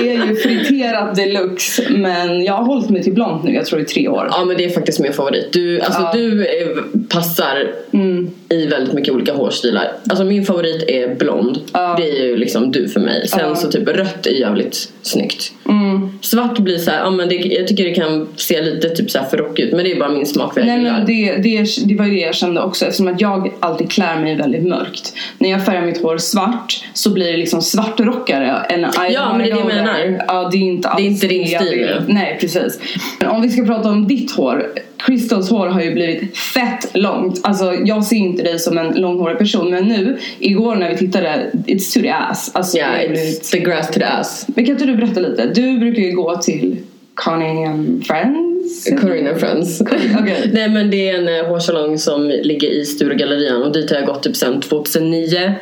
är 0.00 0.26
ju 0.26 0.36
friterat 0.36 1.14
deluxe. 1.14 1.82
Men 1.90 2.44
jag 2.44 2.54
har 2.54 2.64
hållit 2.64 2.90
mig 2.90 3.02
till 3.02 3.12
blont 3.14 3.44
nu, 3.44 3.54
jag 3.54 3.66
tror 3.66 3.80
i 3.80 3.84
tre 3.84 4.08
år. 4.08 4.28
Ja 4.30 4.44
men 4.44 4.56
det 4.56 4.64
är 4.64 4.70
faktiskt 4.70 5.00
min 5.00 5.12
favorit. 5.12 5.52
Du, 5.52 5.80
alltså, 5.80 6.00
Ja. 6.00 6.10
du 6.14 6.46
är, 6.46 6.76
passar 7.08 7.70
Mm. 7.92 8.30
i 8.48 8.66
väldigt 8.66 8.94
mycket 8.94 9.14
olika 9.14 9.34
hårstilar. 9.34 9.92
Alltså 10.10 10.24
min 10.24 10.44
favorit 10.44 10.84
är 10.88 11.14
blond. 11.14 11.58
Ja. 11.72 11.94
Det 11.98 12.10
är 12.18 12.24
ju 12.24 12.36
liksom 12.36 12.72
du 12.72 12.88
för 12.88 13.00
mig. 13.00 13.28
Sen 13.28 13.40
Ja. 13.40 13.54
så 13.54 13.70
typ 13.70 13.88
rött 13.88 14.26
är 14.26 14.30
jävligt 14.30 14.92
snyggt. 15.02 15.52
Mm. 15.68 16.18
Svart 16.20 16.58
blir 16.58 16.78
så 16.78 16.90
här, 16.90 16.98
ja 16.98 17.10
men 17.10 17.28
det, 17.28 17.34
jag 17.34 17.68
tycker 17.68 17.84
det 17.84 17.94
kan 17.94 18.28
se 18.36 18.62
lite 18.62 18.88
typ 18.88 19.10
så 19.10 19.18
här 19.18 19.26
för 19.26 19.36
rockigt 19.36 19.70
ut 19.70 19.76
men 19.76 19.84
det 19.84 19.92
är 19.92 19.98
bara 19.98 20.08
min 20.08 20.26
smak 20.26 20.54
för 20.54 20.62
Nej 20.64 20.80
men 20.80 21.06
det, 21.06 21.36
det, 21.36 21.66
det 21.84 21.94
var 21.94 22.04
ju 22.04 22.10
det 22.10 22.20
jag 22.20 22.34
kände 22.34 22.62
också 22.62 22.84
eftersom 22.84 23.08
att 23.08 23.20
jag 23.20 23.52
alltid 23.60 23.90
klär 23.90 24.20
mig 24.20 24.36
väldigt 24.36 24.68
mörkt. 24.68 25.12
När 25.38 25.50
jag 25.50 25.64
färgar 25.64 25.86
mitt 25.86 26.02
hår 26.02 26.18
svart 26.18 26.84
så 26.94 27.10
blir 27.10 27.32
det 27.32 27.36
liksom 27.36 27.62
svartrockare 27.62 28.46
än 28.46 28.86
Ja, 29.10 29.32
men 29.32 29.38
det 29.38 29.44
är 29.44 29.54
det 29.54 29.60
jag 29.60 29.66
menar. 29.66 30.24
Ja 30.28 30.48
det 30.52 30.56
är 30.56 30.60
inte 30.60 30.88
alls 30.88 31.02
Det 31.02 31.06
är 31.06 31.10
inte 31.10 31.26
din 31.26 31.46
stil. 31.46 31.90
Nej 32.06 32.36
precis. 32.40 32.80
Men 33.20 33.28
om 33.28 33.42
vi 33.42 33.50
ska 33.50 33.64
prata 33.64 33.88
om 33.88 34.08
ditt 34.08 34.32
hår. 34.36 34.66
Crystals 35.06 35.50
hår 35.50 35.66
har 35.66 35.82
ju 35.82 35.94
blivit 35.94 36.36
fett 36.36 36.90
långt. 36.94 37.40
Alltså 37.42 37.74
jag 37.84 38.04
ser 38.04 38.16
inte 38.16 38.42
dig 38.42 38.58
som 38.58 38.78
en 38.78 39.00
långhårig 39.00 39.38
person 39.38 39.70
men 39.70 39.84
nu, 39.84 40.18
igår 40.38 40.74
när 40.74 40.90
vi 40.90 40.96
tittade, 40.96 41.50
it's 41.66 41.94
to 41.94 42.00
the 42.00 42.10
ass. 42.10 42.50
Alltså, 42.54 42.78
har 42.78 42.98
it's 42.98 43.08
blivit... 43.08 43.50
the 43.50 43.58
grass 43.58 43.86
to 43.86 43.98
the 43.98 44.04
ass. 44.04 44.46
Men 44.48 44.64
kan 44.64 44.72
inte 44.72 44.86
du 44.86 44.96
berätta 44.96 45.20
lite? 45.20 45.46
Du 45.46 45.78
brukar 45.78 46.02
ju 46.02 46.12
gå 46.12 46.36
till 46.36 46.76
Conning 47.14 47.64
and 47.64 48.06
Friends. 48.06 48.84
Corinna 49.00 49.34
Friends. 49.34 49.80
Okej. 49.80 50.50
Nej 50.52 50.68
men 50.68 50.90
det 50.90 51.08
är 51.08 51.18
en 51.18 51.28
eh, 51.28 51.46
hårsalong 51.46 51.98
som 51.98 52.28
ligger 52.28 52.68
i 52.68 52.84
Sturegallerian 52.84 53.62
och 53.62 53.72
dit 53.72 53.90
har 53.90 53.96
jag 53.96 54.06
gått 54.06 54.22
typ 54.22 54.36
sedan 54.36 54.60
2009. 54.60 55.54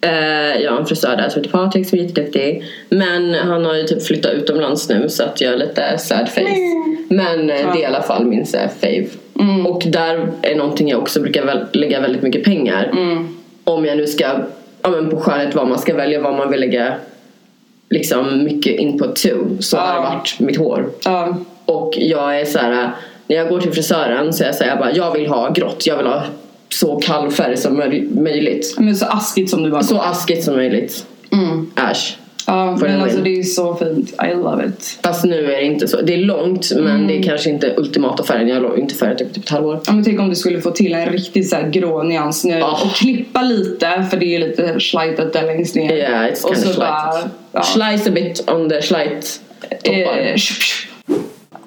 Eh, 0.00 0.62
jag 0.62 0.72
har 0.72 0.78
en 0.80 0.86
frisör 0.86 1.16
där 1.16 1.28
som 1.28 1.42
heter 1.42 1.58
Patrik 1.58 1.88
som 1.88 1.98
är 1.98 2.02
jätteduktig. 2.02 2.64
Men 2.88 3.34
han 3.34 3.64
har 3.64 3.74
ju 3.74 3.82
typ 3.82 4.02
flyttat 4.06 4.32
utomlands 4.32 4.88
nu 4.88 5.08
så 5.08 5.22
att 5.22 5.40
jag 5.40 5.52
är 5.52 5.56
lite 5.56 5.98
sad 5.98 6.28
face. 6.28 6.44
Men 7.08 7.50
eh, 7.50 7.72
det 7.72 7.78
är 7.78 7.82
i 7.82 7.84
alla 7.84 8.02
fall 8.02 8.24
min 8.26 8.46
så 8.46 8.58
fave. 8.80 9.06
Och 9.68 9.82
där 9.86 10.28
är 10.42 10.54
någonting 10.56 10.88
jag 10.88 11.00
också 11.00 11.20
brukar 11.20 11.44
väl, 11.44 11.66
lägga 11.72 12.00
väldigt 12.00 12.22
mycket 12.22 12.44
pengar. 12.44 12.92
Om 13.64 13.84
jag 13.84 13.96
nu 13.96 14.06
ska, 14.06 14.24
ja 14.82 14.90
men 14.90 15.10
på 15.10 15.16
skönhet 15.20 15.54
vad 15.54 15.68
man 15.68 15.78
ska 15.78 15.94
välja, 15.94 16.20
vad 16.20 16.34
man 16.34 16.50
vill 16.50 16.60
lägga 16.60 16.94
liksom 17.90 18.44
mycket 18.44 18.72
input 18.80 19.16
to. 19.16 19.28
Så 19.60 19.76
har 19.76 19.86
det 19.86 19.94
Ja. 19.94 20.14
varit 20.14 20.40
mitt 20.40 20.56
hår. 20.58 20.90
Ja. 21.04 21.36
Och 21.64 21.94
jag 21.96 22.40
är 22.40 22.44
så 22.44 22.58
här, 22.58 22.90
när 23.26 23.36
jag 23.36 23.48
går 23.48 23.60
till 23.60 23.72
frisören 23.72 24.32
så 24.32 24.42
är 24.42 24.48
jag 24.48 24.54
så 24.54 24.64
här, 24.64 24.70
jag 24.70 24.78
bara, 24.78 24.92
jag 24.92 25.12
vill 25.12 25.26
ha 25.26 25.50
grått, 25.52 25.86
jag 25.86 25.96
vill 25.96 26.06
ha 26.06 26.22
så 26.80 26.96
kall 26.96 27.30
färg 27.30 27.56
som 27.56 27.80
möj- 27.82 28.22
möjligt. 28.22 28.74
Men 28.78 28.96
så 28.96 29.06
askigt 29.06 29.50
som 29.50 29.62
du 29.62 29.70
bara 29.70 29.82
Så 29.82 29.98
askigt 30.00 30.44
som 30.44 30.56
möjligt. 30.56 31.06
Mm. 31.32 31.70
Äsch. 31.90 32.16
Ja, 32.46 32.76
the 32.80 32.84
men 32.88 33.00
alltså 33.02 33.18
det 33.20 33.30
är 33.38 33.42
så 33.42 33.74
fint. 33.74 34.10
I 34.30 34.34
love 34.34 34.66
it. 34.66 34.98
Fast 35.02 35.24
nu 35.24 35.44
är 35.52 35.56
det 35.56 35.64
inte 35.64 35.88
så. 35.88 36.00
Det 36.02 36.14
är 36.14 36.18
långt 36.18 36.70
men 36.74 36.86
Mm. 36.86 37.06
det 37.06 37.18
är 37.18 37.22
kanske 37.22 37.50
inte 37.50 37.74
ultimata 37.76 38.24
färgen. 38.24 38.48
Jag 38.48 38.60
har 38.60 38.76
inte 38.76 38.94
färgat 38.94 39.20
upp 39.20 39.34
typ 39.34 39.44
ett 39.44 39.50
halvår. 39.50 39.80
Ja, 39.86 39.92
men 39.92 40.04
tänk 40.04 40.20
om 40.20 40.28
du 40.28 40.34
skulle 40.34 40.60
få 40.60 40.70
till 40.70 40.94
en 40.94 41.06
riktigt 41.12 41.50
så 41.50 41.56
grå 41.70 42.02
nyans 42.02 42.44
nu 42.44 42.62
Ah. 42.62 42.72
och 42.84 42.94
klippa 42.94 43.42
lite 43.42 44.06
för 44.10 44.16
det 44.16 44.34
är 44.34 44.38
lite 44.38 44.80
slitet 44.80 45.32
där 45.32 45.42
längst 45.46 45.74
ner. 45.74 45.96
Yeah, 45.96 46.24
it's 46.26 46.54
kind 46.54 46.70
of 46.70 46.76
bara... 46.76 47.12
slight. 47.12 47.26
Ja, 47.52 47.62
Slice 47.62 48.10
a 48.10 48.12
bit 48.14 48.44
on 48.50 48.68
the 48.68 48.82
slight 48.82 49.40
toppar. 49.84 50.18
eh, 50.18 50.34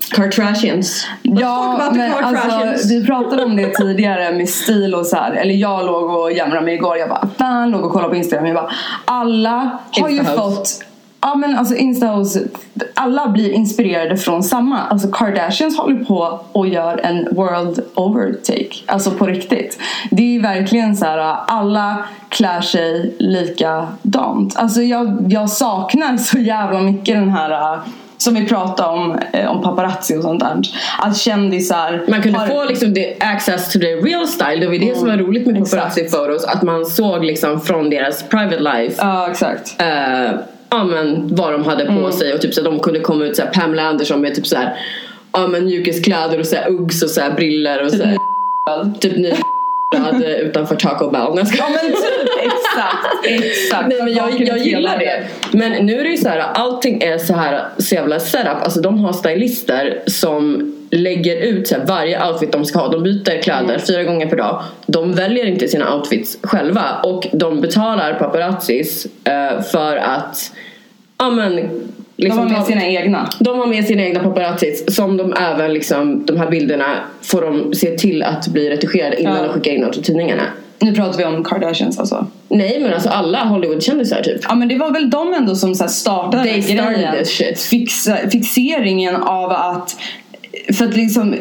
Kardashians. 0.09 1.07
Ja, 1.21 1.89
men 1.93 2.13
alltså, 2.13 2.87
vi 2.87 3.05
pratade 3.05 3.43
om 3.43 3.55
det 3.55 3.75
tidigare 3.75 4.31
med 4.31 4.49
stil 4.49 4.95
och 4.95 5.05
så 5.05 5.15
här. 5.15 5.31
Eller 5.31 5.53
jag 5.53 5.85
låg 5.85 6.09
och 6.09 6.31
jämrade 6.31 6.65
mig 6.65 6.73
igår. 6.73 6.97
Jag 6.97 7.09
bara, 7.09 7.29
fan, 7.37 7.71
låg 7.71 7.85
och 7.85 7.91
kollade 7.91 8.09
på 8.09 8.15
Instagram. 8.15 8.45
Jag 8.45 8.55
bara, 8.55 8.71
alla 9.05 9.79
har 9.91 10.09
ju 10.09 10.23
fått 10.23 10.83
Ja 11.23 11.35
men 11.35 11.57
alltså 11.57 11.75
Instahouse, 11.75 12.47
alla 12.93 13.27
blir 13.27 13.51
inspirerade 13.51 14.17
från 14.17 14.43
samma. 14.43 14.79
Alltså 14.79 15.07
Kardashians 15.11 15.77
håller 15.77 16.05
på 16.05 16.39
och 16.51 16.67
gör 16.67 16.97
en 16.97 17.27
world 17.35 17.79
overtake. 17.95 18.69
Alltså 18.85 19.11
på 19.11 19.25
riktigt. 19.25 19.79
Det 20.11 20.35
är 20.35 20.41
verkligen 20.41 20.95
så 20.95 21.05
här, 21.05 21.35
alla 21.47 22.05
klär 22.29 22.61
sig 22.61 23.15
likadant. 23.19 24.57
Alltså 24.57 24.81
jag, 24.81 25.25
jag 25.29 25.49
saknar 25.49 26.17
så 26.17 26.37
jävla 26.37 26.79
mycket 26.79 27.15
den 27.15 27.29
här 27.29 27.79
som 28.23 28.33
vi 28.33 28.45
pratade 28.45 28.89
om, 28.89 29.19
eh, 29.33 29.51
om 29.51 29.61
paparazzi 29.63 30.17
och 30.17 30.21
sånt 30.21 30.39
där. 30.39 30.61
Att 30.99 31.17
kändisar 31.17 32.03
Man 32.07 32.21
kunde 32.21 32.39
har- 32.39 32.47
få 32.47 32.65
liksom 32.65 32.93
access 33.19 33.73
to 33.73 33.79
the 33.79 33.85
real 33.95 34.27
style. 34.27 34.55
Det 34.55 34.67
var 34.67 34.73
det 34.75 34.97
som 34.97 35.07
var 35.07 35.17
roligt 35.17 35.47
med 35.47 35.55
paparazzi 35.63 36.09
photos. 36.09 36.45
Att 36.45 36.63
man 36.63 36.85
såg 36.85 37.23
liksom 37.25 37.61
från 37.61 37.89
deras 37.89 38.23
private 38.29 38.59
life. 38.59 38.95
Ja 38.97 39.27
exakt. 39.31 39.75
eh, 39.81 40.31
ja 40.69 40.83
men 40.83 41.35
vad 41.35 41.51
de 41.53 41.63
hade 41.65 41.85
på 41.85 41.91
Mm. 41.91 42.11
sig 42.11 42.33
och 42.33 42.41
typ 42.41 42.53
så 42.53 42.61
de 42.61 42.79
kunde 42.79 42.99
komma 42.99 43.25
ut 43.25 43.35
så 43.35 43.41
här, 43.41 43.49
Pamela 43.51 43.83
Anderson 43.83 44.21
med 44.21 44.35
typ 44.35 44.47
så 44.47 44.55
här, 44.55 44.73
ja 45.33 45.47
men 45.47 45.65
mjukiskläder 45.65 46.39
och 46.39 46.45
så 46.45 46.55
här, 46.55 46.69
Uggs 46.69 47.03
och 47.03 47.09
så 47.09 47.21
här, 47.21 47.31
briller 47.31 47.83
och 47.85 47.91
så 47.91 48.03
här, 48.03 48.17
typ 48.99 49.17
ny 49.17 49.33
utanför 50.41 50.75
Taco 50.75 51.09
Bell. 51.09 51.21
Ja 51.57 51.69
men 51.69 51.91
typ 51.91 52.29
exakt, 52.37 53.25
exakt. 53.25 53.87
Nej 53.87 54.03
men 54.03 54.13
jag, 54.13 54.41
jag 54.41 54.57
gillar 54.57 54.97
det. 54.97 55.23
Men 55.51 55.85
nu 55.85 55.99
är 55.99 56.03
det 56.03 56.09
ju 56.09 56.17
så 56.17 56.29
här, 56.29 56.39
allting 56.39 57.01
är 57.03 57.17
så 57.17 57.33
här 57.33 57.65
så 57.77 57.95
jävla 57.95 58.19
setup. 58.19 58.63
Alltså 58.63 58.81
de 58.81 58.99
har 58.99 59.13
stylister 59.13 60.03
som 60.07 60.73
lägger 60.91 61.41
ut 61.41 61.67
så 61.67 61.75
här, 61.75 61.85
varje 61.85 62.27
outfit 62.27 62.51
de 62.51 62.65
ska 62.65 62.79
ha. 62.79 62.87
De 62.87 63.03
byter 63.03 63.41
kläder 63.41 63.79
fyra 63.79 64.03
gånger 64.03 64.29
per 64.29 64.37
dag. 64.37 64.63
De 64.85 65.13
väljer 65.13 65.45
inte 65.45 65.67
sina 65.67 65.95
outfits 65.95 66.37
själva 66.43 66.83
och 67.03 67.27
de 67.31 67.61
betalar 67.61 68.13
paparazzis 68.13 69.07
eh, 69.23 69.61
för 69.61 69.97
att 69.97 70.51
ja 71.17 71.29
men 71.29 71.69
De 72.21 72.25
liksom 72.25 72.39
har 72.47 72.49
med 72.57 72.65
sina 72.65 72.85
egna. 72.85 73.29
de 73.39 73.59
har 73.59 73.67
med 73.67 73.85
sina 73.85 74.03
egna 74.03 74.19
paparazzis 74.23 74.95
som 74.95 75.17
de 75.17 75.33
även 75.33 75.73
liksom, 75.73 76.25
de 76.25 76.37
här 76.37 76.49
bilderna 76.49 76.85
får 77.21 77.41
de 77.41 77.73
se 77.75 77.97
till 77.97 78.23
att 78.23 78.47
bli 78.47 78.69
retuscherade 78.69 79.21
innan 79.21 79.37
Ja. 79.37 79.43
de 79.43 79.49
skickar 79.53 79.71
in 79.71 79.81
dem 79.81 79.91
till 79.91 80.03
tidningarna. 80.03 80.43
Nu 80.79 80.95
pratar 80.95 81.17
vi 81.17 81.25
om 81.25 81.43
Kardashians 81.43 81.99
alltså. 81.99 82.27
Nej 82.49 82.79
men 82.81 82.93
alltså 82.93 83.09
alla 83.09 83.43
Hollywood-kändisar 83.43 84.21
typ. 84.23 84.41
Ja 84.49 84.55
men 84.55 84.67
det 84.67 84.77
var 84.77 84.91
väl 84.91 85.09
de 85.09 85.33
ändå 85.33 85.55
som 85.55 85.75
så 85.75 85.87
startade 85.87 86.43
They 86.43 86.53
den 86.53 86.63
started 86.63 86.93
grejen. 86.95 87.15
this 87.19 87.29
shit. 87.37 87.59
Fixa, 87.61 88.17
fixeringen 88.31 89.15
av 89.15 89.51
att, 89.51 89.95
för 90.73 90.85
att 90.85 90.95
liksom 90.97 91.35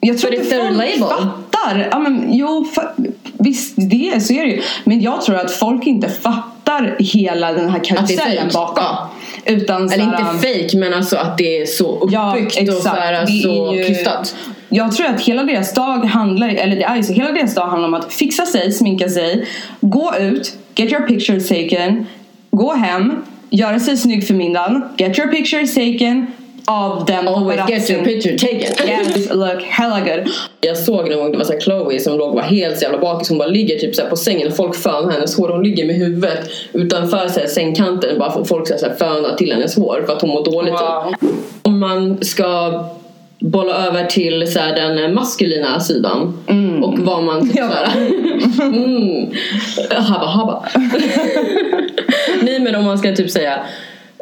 jag 0.00 0.18
tror 0.18 0.34
inte 0.34 0.46
folk 0.56 0.70
label. 0.70 0.98
fattar. 0.98 1.88
Ja, 1.90 1.98
men, 1.98 2.24
jo, 2.32 2.66
fa- 2.76 3.12
visst 3.38 3.74
det 3.76 4.22
så 4.22 4.32
är 4.32 4.44
det 4.46 4.50
ju. 4.52 4.62
Men 4.84 5.00
jag 5.00 5.22
tror 5.22 5.36
att 5.36 5.50
folk 5.50 5.86
inte 5.86 6.08
fattar 6.08 6.96
hela 6.98 7.52
den 7.52 7.70
här 7.70 7.78
karusellen 7.84 8.48
bakom. 8.54 8.84
Ja. 8.84 9.10
Utan 9.46 9.88
så 9.88 9.94
Eller 9.94 10.04
inte 10.04 10.24
fake 10.48 10.76
men 10.78 10.94
alltså 10.94 11.16
att 11.16 11.38
det 11.38 11.62
är 11.62 11.66
så 11.66 12.08
Ja, 12.12 12.30
uppbyggt 12.36 12.56
och 12.56 12.62
exakt. 12.62 12.82
så, 12.82 12.88
här, 12.88 13.26
så 13.26 13.74
ju- 13.74 13.84
krystat. 13.84 14.36
Jag 14.68 14.96
tror 14.96 15.06
att 15.06 15.20
hela 15.20 15.42
deras 15.42 15.74
dag 15.74 16.04
handlar, 16.04 16.48
eller 16.48 16.76
det 16.76 16.82
är 16.84 16.96
ju 16.96 17.02
så, 17.02 17.12
hela 17.12 17.32
deras 17.32 17.54
dag 17.54 17.66
handlar 17.66 17.88
om 17.88 17.94
att 17.94 18.12
fixa 18.12 18.46
sig, 18.46 18.72
sminka 18.72 19.08
sig, 19.08 19.46
gå 19.80 20.14
ut, 20.20 20.56
get 20.74 20.92
your 20.92 21.06
pictures 21.06 21.48
taken, 21.48 22.06
gå 22.50 22.72
hem, 22.74 23.12
göra 23.50 23.80
sig 23.80 23.96
snygg 23.96 24.26
för 24.26 24.34
middagen, 24.34 24.82
get 24.96 25.18
your 25.18 25.28
pictures 25.28 25.74
taken 25.74 26.26
av 26.66 27.04
den 27.04 27.28
Always 27.28 27.60
get 27.68 27.90
your 27.90 28.04
picture 28.04 28.38
taken. 28.38 28.88
Yes, 28.88 29.30
look 29.30 29.62
hella 29.62 30.00
good. 30.00 30.28
Jag 30.60 30.76
såg 30.76 31.10
någon 31.10 31.18
gång 31.18 31.32
det 31.32 31.38
var 31.38 31.44
så 31.44 31.52
här 31.52 31.60
Chloe 31.60 32.00
som 32.00 32.18
låg 32.18 32.34
var 32.34 32.42
helt 32.42 32.78
så 32.78 32.82
jävla 32.82 32.98
bakis. 32.98 33.28
Hon 33.28 33.38
bara 33.38 33.48
ligger 33.48 33.78
typ 33.78 33.94
så 33.94 34.02
här 34.02 34.10
på 34.10 34.16
sängen 34.16 34.48
och 34.48 34.56
folk 34.56 34.74
fönar 34.74 35.10
hennes 35.12 35.36
hår. 35.36 35.48
Hon 35.48 35.62
ligger 35.62 35.86
med 35.86 35.96
huvudet 35.96 36.50
utanför 36.72 37.28
så 37.28 37.40
här 37.40 37.46
sängkanten. 37.46 38.18
Bara 38.18 38.32
för 38.32 38.44
folk 38.44 38.68
så 38.68 38.74
här 38.86 39.36
till 39.36 39.52
hennes 39.52 39.76
hår 39.76 40.02
för 40.06 40.12
att 40.12 40.20
hon 40.20 40.30
mår 40.30 40.44
dåligt. 40.44 40.72
Wow. 40.72 41.14
Typ. 41.20 41.30
Om 41.62 41.78
man 41.78 42.24
ska 42.24 42.84
bolla 43.40 43.86
över 43.86 44.04
till 44.04 44.52
så 44.52 44.58
här, 44.58 44.74
den 44.76 45.14
maskulina 45.14 45.80
sidan 45.80 46.38
och 46.82 46.98
vad 46.98 47.22
man 47.22 47.48
typ 47.48 47.56
Ja. 47.56 47.68
så 47.68 47.74
här, 47.74 47.96
mm, 48.62 49.32
habba 49.90 50.26
habba. 50.26 50.68
Nej 52.42 52.60
men 52.60 52.74
om 52.74 52.84
man 52.84 52.98
ska 52.98 53.14
typ 53.14 53.30
säga 53.30 53.58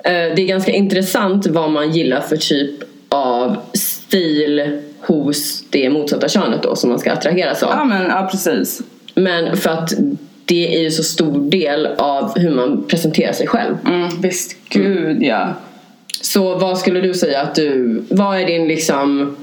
det 0.04 0.42
är 0.42 0.46
ganska 0.46 0.72
intressant 0.72 1.46
vad 1.46 1.70
man 1.70 1.90
gillar 1.90 2.20
för 2.20 2.36
typ 2.36 2.82
av 3.08 3.56
stil 3.74 4.80
hos 5.00 5.64
det 5.70 5.90
motsatta 5.90 6.28
könet 6.28 6.62
då 6.62 6.76
som 6.76 6.90
man 6.90 6.98
ska 6.98 7.12
attraheras 7.12 7.62
av. 7.62 7.70
Ja 7.70 7.84
men 7.84 8.06
ja 8.06 8.28
precis. 8.30 8.82
Men 9.14 9.56
för 9.56 9.70
att 9.70 9.92
det 10.44 10.76
är 10.76 10.80
ju 10.80 10.90
så 10.90 11.02
stor 11.02 11.50
del 11.50 11.86
av 11.86 12.38
hur 12.38 12.50
man 12.50 12.84
presenterar 12.88 13.32
sig 13.32 13.46
själv. 13.46 13.74
Mm, 13.86 14.20
visst, 14.20 14.56
gud 14.68 15.22
ja. 15.22 15.54
Så 16.20 16.58
vad 16.58 16.78
skulle 16.78 17.00
du 17.00 17.14
säga 17.14 17.40
att 17.40 17.54
du, 17.54 18.02
vad 18.08 18.40
är 18.40 18.46
din 18.46 18.68
liksom 18.68 19.36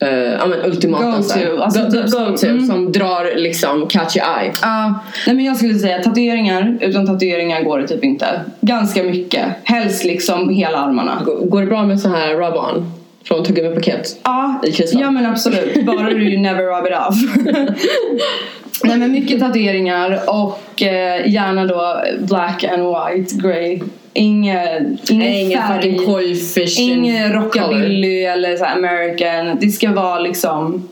eh, 0.00 0.08
ja 0.10 0.46
men 0.46 0.64
ultimata 0.64 1.22
så 1.22 1.38
här, 1.38 1.56
alltså 1.58 1.80
go, 1.80 1.90
typ 1.90 2.02
go, 2.02 2.08
som- 2.08 2.26
go-to 2.30 2.46
mm. 2.46 2.66
som 2.66 2.92
drar 2.92 3.36
liksom 3.36 3.86
catch 3.86 4.16
your 4.16 4.28
eye. 4.40 4.52
Ja, 4.62 4.94
nej 5.26 5.36
men 5.36 5.44
jag 5.44 5.56
skulle 5.56 5.74
säga 5.78 6.02
tatueringar, 6.02 6.78
utan 6.80 7.06
tatueringar 7.06 7.62
går 7.62 7.78
det 7.78 7.88
typ 7.88 8.04
inte. 8.04 8.26
Ganska 8.60 9.02
mycket. 9.02 9.44
Helst 9.64 10.04
liksom 10.04 10.48
hela 10.48 10.78
armarna. 10.78 11.22
Går- 11.26 11.46
Går 11.46 11.60
det 11.60 11.66
bra 11.66 11.82
med 11.86 12.00
så 12.00 12.08
här 12.08 12.34
rub-on? 12.34 12.92
Från 13.24 13.44
tuggummi-paket? 13.44 14.16
Ja, 14.24 14.60
I 14.66 14.72
krisen. 14.72 15.00
ja 15.00 15.10
men 15.10 15.26
absolut. 15.26 15.86
Bara 15.86 16.10
du 16.10 16.38
never 16.38 16.62
rub 16.62 16.86
it 16.86 16.92
off. 17.08 17.46
Nej 18.84 18.98
men 18.98 19.12
mycket 19.12 19.40
tatueringar 19.40 20.20
och 20.26 20.82
eh, 20.82 21.30
gärna 21.30 21.64
då 21.66 22.00
black 22.18 22.64
and 22.64 22.82
white, 22.82 23.34
grey. 23.36 23.80
Inget, 24.12 25.10
ingen 25.10 25.32
Ingen 25.34 25.62
färg. 25.62 25.76
fucking 25.82 26.06
koi 26.06 26.36
Ingen 26.78 27.30
color. 27.32 27.42
rockabilly 27.44 28.22
eller 28.24 28.56
så 28.56 28.64
american. 28.64 29.58
Det 29.60 29.68
ska 29.70 29.92
vara 29.92 30.18
liksom 30.18 30.88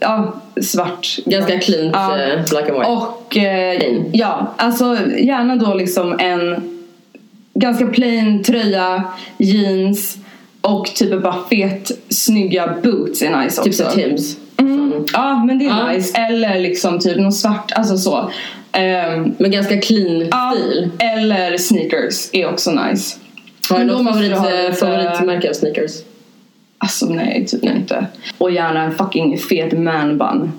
ja, 0.00 0.32
svart. 0.62 1.16
Ganska 1.26 1.58
cleant 1.58 1.90
Ja. 1.94 2.18
eh, 2.22 2.44
black 2.50 2.68
and 2.68 2.78
white. 2.78 2.90
Och 2.90 3.36
eh, 3.36 3.78
Plain. 3.78 4.10
ja, 4.12 4.54
alltså 4.56 4.96
gärna 5.18 5.56
då 5.56 5.74
liksom 5.74 6.18
en 6.18 6.70
ganska 7.54 7.86
plain 7.86 8.42
tröja, 8.42 9.02
jeans 9.38 10.16
och 10.64 10.86
typ 10.94 11.22
bara 11.22 11.36
fet 11.50 11.90
snygga 12.08 12.74
boots 12.82 13.22
är 13.22 13.42
nice 13.42 13.62
typ 13.62 13.70
också. 13.72 13.84
så 13.84 13.90
Tims. 13.90 14.36
Mm. 14.56 15.04
Ja 15.12 15.44
men 15.44 15.58
det 15.58 15.64
är 15.64 15.68
Ja. 15.68 15.92
nice. 15.92 16.18
Eller 16.18 16.60
liksom 16.60 16.98
typ 16.98 17.16
någon 17.16 17.32
svart, 17.32 17.72
alltså 17.74 17.96
så. 17.98 18.30
Ehm, 18.72 19.34
Men 19.38 19.50
ganska 19.50 19.80
clean 19.80 20.28
ja, 20.30 20.54
stil. 20.56 20.90
eller 20.98 21.56
sneakers 21.58 22.28
är 22.32 22.48
också 22.52 22.70
nice. 22.70 23.16
Har 23.70 23.78
du 23.78 23.84
något 23.84 24.06
favorit, 24.06 24.32
eh, 24.32 24.42
lite- 24.42 24.72
favoritmärke 24.72 25.48
av 25.50 25.52
sneakers? 25.54 25.90
Alltså 26.78 27.06
nej, 27.06 27.46
typ 27.46 27.64
inte. 27.64 28.06
Och 28.38 28.50
gärna 28.50 28.82
en 28.82 28.92
fucking 28.94 29.38
fet 29.38 29.78
man 29.78 30.18
bun. 30.18 30.52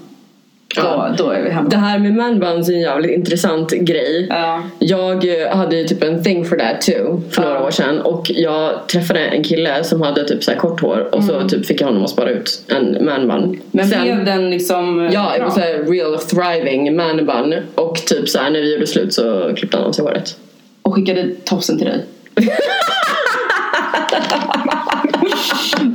Ja. 0.84 1.10
då 1.18 1.30
är 1.30 1.42
vi 1.44 1.50
hemma. 1.50 1.70
Det 1.70 1.78
här 1.78 2.00
med 2.00 2.14
manbuns 2.16 2.70
är 2.70 2.74
en 2.74 2.80
jävligt 2.82 3.12
intressant 3.12 3.72
grej. 3.72 4.28
Ja. 4.30 4.64
Jag 4.80 5.42
eh, 5.42 5.56
hade 5.58 5.76
ju 5.76 5.84
typ 5.88 6.04
en 6.04 6.24
thing 6.24 6.46
for 6.46 6.56
that 6.58 6.82
too 6.82 7.22
för 7.32 7.42
Ja. 7.44 7.50
några 7.50 7.64
år 7.64 7.72
sedan 7.72 8.02
och 8.02 8.32
jag 8.32 8.88
träffade 8.88 9.20
en 9.20 9.44
kille 9.44 9.84
som 9.84 10.02
hade 10.02 10.24
typ 10.28 10.44
så 10.44 10.52
kort 10.56 10.82
hår 10.82 11.08
och 11.12 11.24
så 11.24 11.48
typ 11.50 11.66
fick 11.66 11.82
jag 11.82 11.88
honom 11.88 12.04
att 12.04 12.10
spara 12.10 12.30
ut 12.30 12.62
en 12.68 13.06
manbun. 13.06 13.44
Mm. 13.44 13.60
Men 13.72 13.88
Sen- 13.88 14.02
blev 14.02 14.26
den 14.26 14.50
liksom 14.50 15.10
Ja, 15.14 15.32
det 15.34 15.38
bra? 15.40 15.48
var 15.48 15.54
så 15.54 15.60
här 15.60 15.92
real 15.92 16.18
thriving 16.20 16.96
manbun 16.96 17.56
och 17.76 17.96
typ 17.96 18.30
så 18.30 18.40
här 18.40 18.50
när 18.50 18.62
vi 18.62 18.74
gjorde 18.74 18.88
slut 18.88 19.14
så 19.14 19.52
klippte 19.56 19.78
han 19.78 19.86
av 19.86 19.92
sig 19.92 20.04
håret. 20.06 20.38
Och 20.82 20.96
skickade 20.96 21.28
tofsen 21.46 21.78
till 21.78 21.88
dig? 21.88 22.06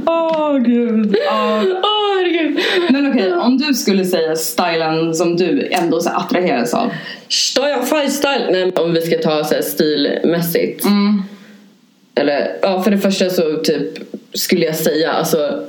Åh 0.06 0.58
gud. 0.58 1.16
Ja. 1.26 1.62
Okej, 3.20 3.32
om 3.32 3.58
du 3.58 3.74
skulle 3.74 4.04
säga 4.04 4.36
stilen 4.36 5.14
som 5.14 5.36
du 5.36 5.68
ändå 5.72 6.00
så 6.00 6.08
här 6.08 6.16
attraheras 6.16 6.74
av. 6.74 6.90
Style. 8.08 8.48
Nej, 8.50 8.72
om 8.76 8.92
vi 8.92 9.00
ska 9.00 9.18
ta 9.18 9.44
så 9.44 9.54
här 9.54 9.62
stilmässigt. 9.62 10.84
Mm. 10.84 11.22
Eller 12.14 12.56
ja, 12.62 12.82
för 12.82 12.90
det 12.90 12.98
första 12.98 13.30
så 13.30 13.56
typ 13.56 13.98
skulle 14.34 14.66
jag 14.66 14.76
säga 14.76 15.12
alltså 15.12 15.62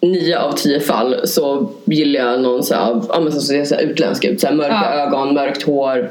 nio 0.00 0.38
av 0.38 0.52
tio 0.52 0.80
fall 0.80 1.16
så 1.24 1.70
gillar 1.84 2.20
jag 2.20 2.40
någon 2.40 2.62
så 2.62 2.74
här, 2.74 3.00
ja, 3.08 3.20
men 3.20 3.32
som 3.32 3.40
ser 3.40 3.64
så 3.64 3.74
här 3.74 3.82
utländsk 3.82 4.24
ut. 4.24 4.40
Så 4.40 4.46
här, 4.46 4.54
mörka 4.54 4.80
Ja. 4.82 5.06
ögon, 5.06 5.34
mörkt 5.34 5.62
hår. 5.62 6.10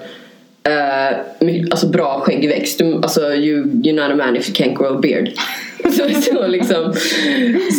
My- 1.39 1.65
alltså 1.71 1.87
bra 1.87 2.19
skäggväxt. 2.19 2.81
Alltså 2.81 3.33
you, 3.33 3.63
you're 3.65 3.93
not 3.93 4.11
a 4.11 4.15
man 4.15 4.35
if 4.35 4.49
you 4.49 4.55
can't 4.55 4.77
grow 4.77 4.95
a 4.97 4.99
beard. 5.01 5.29
så, 5.93 6.21
så 6.21 6.47
liksom. 6.47 6.93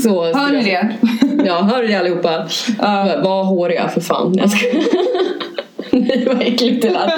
Så, 0.02 0.24
Hör 0.24 0.52
ni 0.52 0.62
det? 0.62 0.88
Ja, 1.46 1.60
hör 1.62 1.82
ni 1.82 1.94
allihopa? 1.94 2.48
Ja. 2.78 3.20
Var 3.24 3.44
håriga 3.44 3.88
för 3.88 4.00
fan. 4.00 4.34
Jag 4.38 4.50
ska... 4.50 4.66
Nej 5.90 6.24
vad 6.26 6.42
äckligt 6.42 6.82
det 6.82 6.90
lät. 6.90 7.10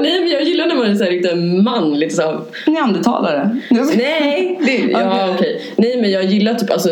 Nej 0.00 0.20
men 0.20 0.28
jag 0.28 0.42
gillar 0.42 0.66
när 0.66 0.74
man 0.74 0.90
är 0.90 0.94
så 0.94 1.04
här 1.04 1.10
riktigt 1.10 1.36
man. 1.64 1.92
Här, 1.92 2.40
Neandertalare. 2.70 3.56
Nej, 3.96 4.58
det, 4.66 4.76
ja, 4.90 5.30
okej. 5.34 5.62
Nej 5.76 6.00
men 6.00 6.10
jag 6.10 6.24
gillar 6.24 6.54
typ 6.54 6.70
alltså 6.70 6.88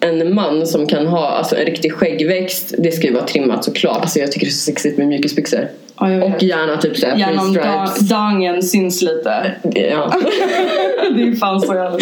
en 0.00 0.34
man 0.34 0.66
som 0.66 0.86
kan 0.86 1.06
ha 1.06 1.28
alltså, 1.28 1.56
en 1.56 1.64
riktig 1.66 1.92
skäggväxt. 1.92 2.74
Det 2.78 2.92
ska 2.92 3.06
ju 3.06 3.12
vara 3.14 3.24
trimmat 3.26 3.64
såklart. 3.64 4.00
Alltså, 4.00 4.18
jag 4.18 4.32
tycker 4.32 4.46
det 4.46 4.50
är 4.50 4.52
så 4.52 4.64
sexigt 4.64 4.98
med 4.98 5.06
mjukisbyxor. 5.08 5.68
Ja. 6.00 6.24
Och 6.24 6.42
gärna 6.42 6.76
typ 6.76 6.96
såhär 6.96 7.16
Gärna 7.16 7.42
om 7.42 7.54
da- 7.54 7.94
dangen 8.00 8.62
syns 8.62 9.02
lite. 9.02 9.52
Ja. 9.62 10.14
det 11.16 11.22
är 11.22 11.36
fan 11.36 11.60
så 11.60 11.74
jävla 11.74 11.98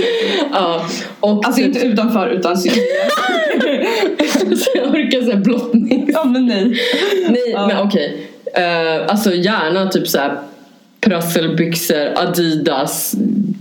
ja. 0.52 0.84
Och 1.20 1.46
Alltså 1.46 1.62
typ, 1.62 1.66
inte 1.66 1.86
utanför 1.86 2.28
utan 2.28 2.56
syns. 2.56 2.74
så 4.64 4.70
jag 4.74 4.88
orkar 4.88 5.22
säga 5.24 5.36
blottning. 5.36 6.08
ja 6.12 6.24
men 6.24 6.46
nej. 6.46 6.64
Nej 7.28 7.50
Ja. 7.52 7.66
men 7.66 7.78
okej. 7.78 8.26
Eh, 8.54 9.06
alltså 9.08 9.34
gärna 9.34 9.88
typ 9.88 10.08
såhär 10.08 10.38
prasselbyxor, 11.04 12.12
Adidas, 12.16 13.14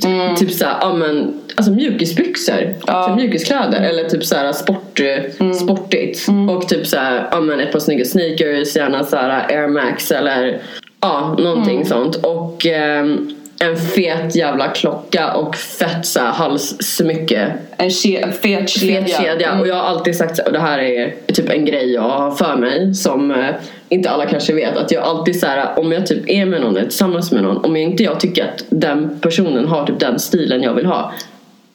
Mm. 0.06 0.36
typ 0.36 0.52
såhär, 0.52 0.78
ja 0.82 0.94
men 0.94 1.34
alltså 1.56 1.72
mjukisbyxor, 1.72 2.76
Ja. 2.88 3.16
mjukiskläder 3.16 3.82
eller 3.82 4.10
typ 4.10 4.26
såhär 4.26 4.52
sport, 4.54 5.00
Mm. 5.40 5.54
sportigt 5.54 6.28
och 6.50 6.68
typ 6.68 6.88
såhär, 6.88 7.28
ja 7.32 7.42
men 7.42 7.60
ett 7.60 7.72
par 7.72 7.80
snygga 7.80 8.06
sneakers, 8.06 8.76
gärna 8.76 9.04
såhär 9.04 9.46
Air 9.50 9.68
Max 9.68 10.12
eller 10.12 10.62
ja 11.02 11.36
någonting 11.40 11.76
Mm. 11.76 11.88
sånt 11.88 12.16
och 12.16 12.66
ehm, 12.66 13.36
en 13.60 13.78
fet 13.78 14.36
jävla 14.36 14.68
klocka 14.68 15.34
och 15.34 15.56
fett 15.56 16.06
så 16.06 16.20
här 16.20 16.32
halssmycke. 16.32 17.54
En 17.78 17.90
ke- 17.90 18.32
fet 18.32 18.70
kedja. 18.70 19.06
Fet 19.06 19.18
kedja. 19.18 19.50
Mm. 19.50 19.62
Och 19.62 19.68
jag 19.68 19.76
har 19.76 19.84
alltid 19.84 20.16
sagt, 20.16 20.40
och 20.40 20.54
det 20.54 20.60
här 20.60 20.80
är 20.80 21.14
typ 21.34 21.50
en 21.50 21.66
grej 21.66 21.94
jag 21.94 22.02
har 22.02 22.32
för 22.32 22.56
mig 22.56 22.94
som 22.94 23.32
eh, 23.32 23.46
inte 23.90 24.10
alla 24.10 24.26
kanske 24.26 24.54
vet. 24.54 24.78
Att 24.78 24.92
jag 24.92 25.04
alltid 25.04 25.40
så 25.40 25.48
här, 25.48 25.80
om 25.80 25.92
jag 25.92 26.08
typ 26.08 26.30
är 26.30 26.46
med 26.46 26.62
någon 26.62 26.78
eller 26.78 26.88
tillsammans 26.88 27.32
med 27.32 27.44
någon, 27.44 27.66
om 27.66 27.76
jag 27.76 27.84
inte 27.84 28.04
jag 28.04 28.20
tycker 28.20 28.44
att 28.44 28.64
den 28.70 29.20
personen 29.22 29.68
har 29.68 29.86
typ 29.86 30.00
den 30.00 30.20
stilen 30.20 30.64
jag 30.64 30.74
vill 30.74 30.86
ha. 30.86 31.14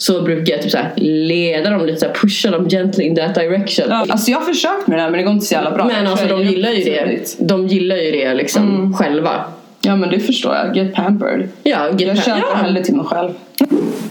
Så 0.00 0.22
brukar 0.22 0.52
jag 0.52 0.62
typ 0.62 0.70
så 0.70 0.78
leda 0.96 1.70
dem 1.70 1.86
lite 1.86 2.00
så 2.00 2.06
pusha 2.22 2.50
dem 2.50 2.68
gently 2.68 3.04
in 3.04 3.16
that 3.16 3.34
direction. 3.34 3.86
Ja, 3.88 4.06
alltså 4.08 4.30
jag 4.30 4.38
har 4.38 4.46
försökt 4.46 4.86
med 4.86 4.98
det 4.98 5.02
här 5.02 5.10
men 5.10 5.18
det 5.18 5.24
går 5.24 5.32
inte 5.32 5.46
så 5.46 5.54
jävla 5.54 5.70
bra. 5.70 5.84
Men 5.84 6.06
alltså 6.06 6.26
de 6.26 6.42
gillar 6.42 6.70
ju 6.70 6.84
det. 6.84 7.36
De 7.38 7.66
gillar 7.66 7.96
ju 7.96 8.10
det 8.10 8.34
liksom 8.34 8.94
själva. 8.98 9.44
Ja 9.80 9.96
men 9.96 10.10
det 10.10 10.20
förstår 10.20 10.54
jag. 10.54 10.76
Get 10.76 10.94
pampered. 10.94 11.48
Ja, 11.62 11.90
get 11.90 12.00
Jag 12.08 12.24
köper 12.24 12.42
ja. 12.50 12.56
hellre 12.56 12.84
till 12.84 12.96
mig 12.96 13.04
själv. 13.06 13.30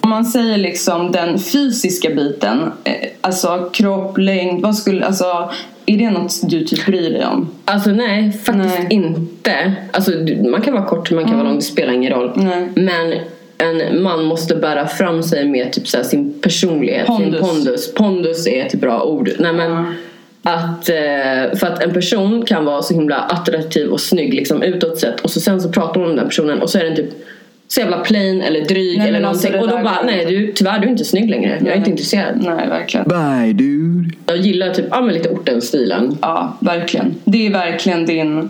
Om 0.01 0.09
man 0.09 0.25
säger 0.25 0.57
liksom 0.57 1.11
den 1.11 1.39
fysiska 1.39 2.09
biten, 2.09 2.71
eh, 2.83 2.93
alltså 3.21 3.69
kropp, 3.73 4.17
längd, 4.17 4.61
vad 4.61 4.75
skulle, 4.75 5.05
alltså 5.05 5.49
är 5.85 5.97
det 5.97 6.09
något 6.09 6.49
du 6.49 6.65
typ 6.65 6.85
bryr 6.85 7.09
dig 7.09 7.25
om? 7.25 7.49
Alltså 7.65 7.89
nej, 7.89 8.31
faktiskt 8.31 8.75
Nej. 8.79 8.87
inte. 8.89 9.73
Alltså, 9.91 10.11
man 10.51 10.61
kan 10.61 10.73
vara 10.73 10.85
kort, 10.85 11.11
man 11.11 11.25
kan 11.25 11.33
vara 11.37 11.47
lång, 11.47 11.55
det 11.55 11.61
spelar 11.61 11.93
ingen 11.93 12.13
roll. 12.13 12.31
Nej. 12.35 12.69
Men 12.75 13.13
en 13.57 14.03
man 14.03 14.23
måste 14.25 14.55
bära 14.55 14.87
fram 14.87 15.23
sig 15.23 15.47
med 15.47 15.73
typ 15.73 15.87
så 15.87 16.03
sin 16.03 16.33
personlighet, 16.41 17.07
Pondus. 17.07 17.39
sin 17.39 17.49
pondus. 17.49 17.93
Pondus 17.93 18.47
är 18.47 18.65
ett 18.65 18.73
bra 18.81 19.03
ord. 19.03 19.31
Nej, 19.39 19.53
men 19.53 19.71
Ja. 19.71 19.85
Att, 20.43 20.89
eh, 20.89 21.57
för 21.59 21.67
att 21.67 21.83
en 21.83 21.93
person 21.93 22.45
kan 22.45 22.65
vara 22.65 22.81
så 22.81 22.93
himla 22.93 23.15
attraktiv 23.15 23.87
och 23.89 24.01
snygg 24.01 24.33
liksom, 24.33 24.61
utåt 24.63 24.99
sett 24.99 25.19
och 25.19 25.31
så 25.31 25.39
sen 25.39 25.61
så 25.61 25.69
pratar 25.69 25.99
man 26.01 26.09
om 26.09 26.15
den 26.15 26.25
personen 26.25 26.61
och 26.61 26.69
så 26.69 26.79
är 26.79 26.83
den 26.83 26.95
typ 26.95 27.09
så 27.67 27.79
jävla 27.79 27.97
plain 27.97 28.41
eller 28.41 28.61
dryg 28.65 28.97
Nej, 28.97 29.07
eller 29.07 29.21
alltså, 29.23 29.49
någonting. 29.49 29.71
och 29.71 29.77
då 29.77 29.83
bara, 29.83 30.01
nej 30.05 30.25
du, 30.25 30.53
tyvärr 30.53 30.79
du 30.79 30.85
är 30.87 30.91
inte 30.91 31.05
snygg 31.05 31.29
längre. 31.29 31.49
Jag 31.49 31.59
är 31.59 31.63
Nej. 31.63 31.77
inte 31.77 31.89
intresserad. 31.89 32.35
Nej, 32.43 32.67
verkligen. 32.69 33.07
Bye, 33.07 33.53
dude. 33.53 34.09
Jag 34.25 34.37
gillar 34.37 34.73
typ, 34.73 34.85
ja 34.91 35.01
men 35.01 35.13
lite 35.13 35.29
orten-stilen. 35.29 36.17
Ja, 36.21 36.57
verkligen. 36.59 37.15
Det 37.23 37.47
är 37.47 37.51
verkligen 37.51 38.05
din... 38.05 38.49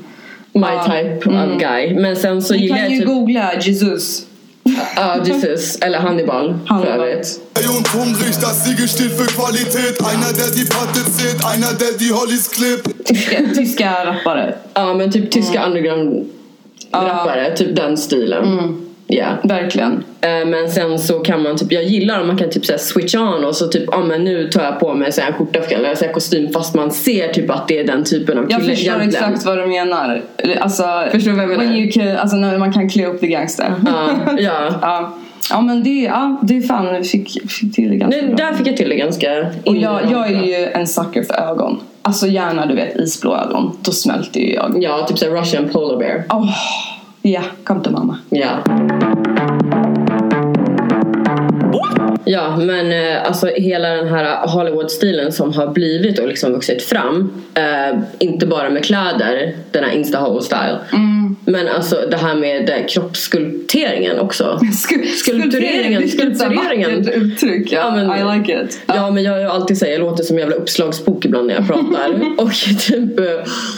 My 0.54 0.62
Ja. 0.62 0.84
type 0.86 1.30
Mm. 1.30 1.52
of 1.52 1.60
guy. 1.62 1.94
Men 1.96 2.16
sen 2.16 2.42
så 2.42 2.54
Du 2.54 2.60
gillar 2.60 2.76
kan 2.76 2.84
jag 2.86 2.94
ju 2.94 3.00
typ 3.00 3.08
googla 3.08 3.52
Jesus. 3.62 4.27
Ja, 4.96 5.24
Jesus. 5.24 5.76
Eller 5.78 6.00
Hannibal. 6.00 6.60
för 6.68 6.74
Hannibal. 6.76 7.00
övrigt. 7.00 7.40
Und 7.78 7.94
hungrig, 7.94 8.38
das 8.42 8.66
Siegel 8.66 8.88
steht 8.88 9.12
für 9.12 9.26
Qualität. 9.26 9.98
Einer, 10.06 10.34
der 10.34 10.52
die 10.52 10.66
Patte 10.66 11.04
zählt, 11.18 11.44
einer, 11.46 11.74
der 11.74 11.92
die 12.00 12.12
Hollies 12.12 12.50
klippt. 12.52 13.06
Tyska, 13.06 13.38
tyska 13.56 14.04
rappare. 14.04 14.56
Ja, 14.76 14.94
men 14.94 15.10
typ 15.12 15.32
tyska 15.32 15.60
Mm. 15.60 15.66
underground-rappare. 15.68 17.54
Typ 17.56 17.76
den 17.76 17.98
stilen. 17.98 18.78
Ja. 19.10 19.26
Verkligen. 19.44 20.04
Eh, 20.22 20.46
Men 20.48 20.70
sen 20.70 21.00
så 21.00 21.20
kan 21.20 21.44
man 21.44 21.58
typ, 21.58 21.72
jag 21.72 21.84
gillar 21.84 22.22
om 22.22 22.28
man 22.28 22.38
kan 22.38 22.50
typ 22.50 22.66
såhär 22.66 22.80
switch 22.80 23.16
on 23.16 23.46
och 23.46 23.56
så 23.56 23.68
typ, 23.68 23.84
ja 23.92 23.98
men 24.04 24.24
nu 24.24 24.50
tar 24.50 24.64
jag 24.64 24.80
på 24.80 24.94
mig 24.94 25.12
så 25.12 25.22
här 25.22 25.28
en 25.28 25.34
skjorta 25.34 25.60
eller 25.60 25.96
så 25.96 26.06
här 26.06 26.14
kostym 26.14 26.54
fast 26.54 26.76
man 26.76 26.92
ser 26.92 27.28
typ 27.28 27.50
att 27.52 27.68
det 27.68 27.80
är 27.80 27.84
den 27.88 28.04
typen 28.04 28.38
av 28.38 28.46
Jag 28.50 28.62
kille 28.62 28.76
förstår 28.76 28.94
egentligen. 28.96 29.24
exakt 29.30 29.46
vad 29.46 29.58
du 29.58 29.68
menar. 29.68 30.22
Alltså, 30.60 30.84
Förstår 31.12 31.32
du 31.32 31.38
vad 31.38 31.44
jag 31.52 31.58
menar? 31.58 31.74
You 31.76 31.92
can, 31.92 32.18
alltså 32.18 32.38
när 32.38 32.58
man 32.58 32.74
kan 32.74 32.90
klä 32.90 33.06
upp 33.06 33.20
the 33.20 33.28
gangster. 33.28 33.74
Ja, 33.86 34.10
ja. 34.38 34.70
ja. 34.82 35.18
ja 35.50 35.62
men 35.62 35.84
det, 35.84 35.90
ja, 36.04 36.40
det 36.44 36.62
fan, 36.62 37.04
fick, 37.04 37.52
fick 37.52 37.76
till 37.76 37.90
det 37.90 37.96
ganska 37.96 38.22
Nu, 38.22 38.28
bra. 38.28 38.36
där 38.46 38.54
fick 38.54 38.68
jag 38.68 38.78
till 38.78 38.90
det 38.90 38.96
ganska 38.96 39.46
Och 39.66 39.76
jag, 39.76 40.00
jag 40.12 40.32
är 40.32 40.44
ju 40.44 40.66
en 40.66 40.88
sucker 40.88 41.24
för 41.24 41.34
ögon. 41.52 41.80
Alltså 42.02 42.28
gärna 42.28 42.66
du 42.66 42.76
vet 42.76 42.96
isblå 42.96 43.36
ögon. 43.36 43.78
Då 43.82 43.92
smälter 43.92 44.40
ju 44.40 44.54
jag. 44.54 44.78
Ja, 44.82 45.06
typ 45.08 45.18
såhär 45.18 45.32
Russian 45.32 45.70
polar 45.70 45.98
bear. 46.00 46.24
Åh, 46.30 46.50
ja, 47.34 47.44
kom 47.64 47.84
till 47.84 47.92
mamma. 47.92 48.18
Ja. 48.30 48.64
Ja, 52.26 52.58
men 52.58 52.92
eh, 52.92 53.24
alltså 53.26 53.48
hela 53.48 53.90
den 53.90 54.08
här 54.08 54.48
Hollywood-stilen 54.48 55.32
som 55.32 55.54
har 55.54 55.68
blivit 55.68 56.20
och 56.20 56.28
liksom 56.28 56.52
vuxit 56.52 56.84
fram. 56.84 57.44
Eh, 57.54 58.00
inte 58.20 58.48
bara 58.48 58.70
med 58.70 58.86
kläder, 58.86 59.56
den 59.72 59.84
här 59.84 59.92
insta-ho-style. 59.92 60.78
Men 61.46 61.68
alltså 61.68 61.96
det 62.12 62.18
här 62.18 62.36
med 62.36 62.86
kroppsskulpteringen 62.90 64.20
också. 64.20 64.44
Sku- 64.62 65.06
Skulptureringen, 65.06 66.10
skulptureringen. 66.10 66.96
vackert 67.04 67.16
uttryck. 67.16 67.72
Ja, 67.72 67.80
Ja, 67.80 67.92
men- 68.08 68.36
I 68.36 68.40
like 68.40 68.62
it. 68.64 68.80
Ja, 68.86 69.12
men 69.12 69.24
jag, 69.24 69.42
jag 69.42 69.52
alltid 69.52 69.78
säger, 69.78 69.94
jag 69.94 70.00
låter 70.02 70.24
som 70.24 70.36
en 70.36 70.40
jävla 70.40 70.56
uppslagsbok 70.56 71.26
ibland 71.26 71.48
när 71.48 71.54
jag 71.56 71.68
pratar. 71.68 72.22
och 72.44 72.52
typ... 72.88 73.20
eh, 73.20 73.26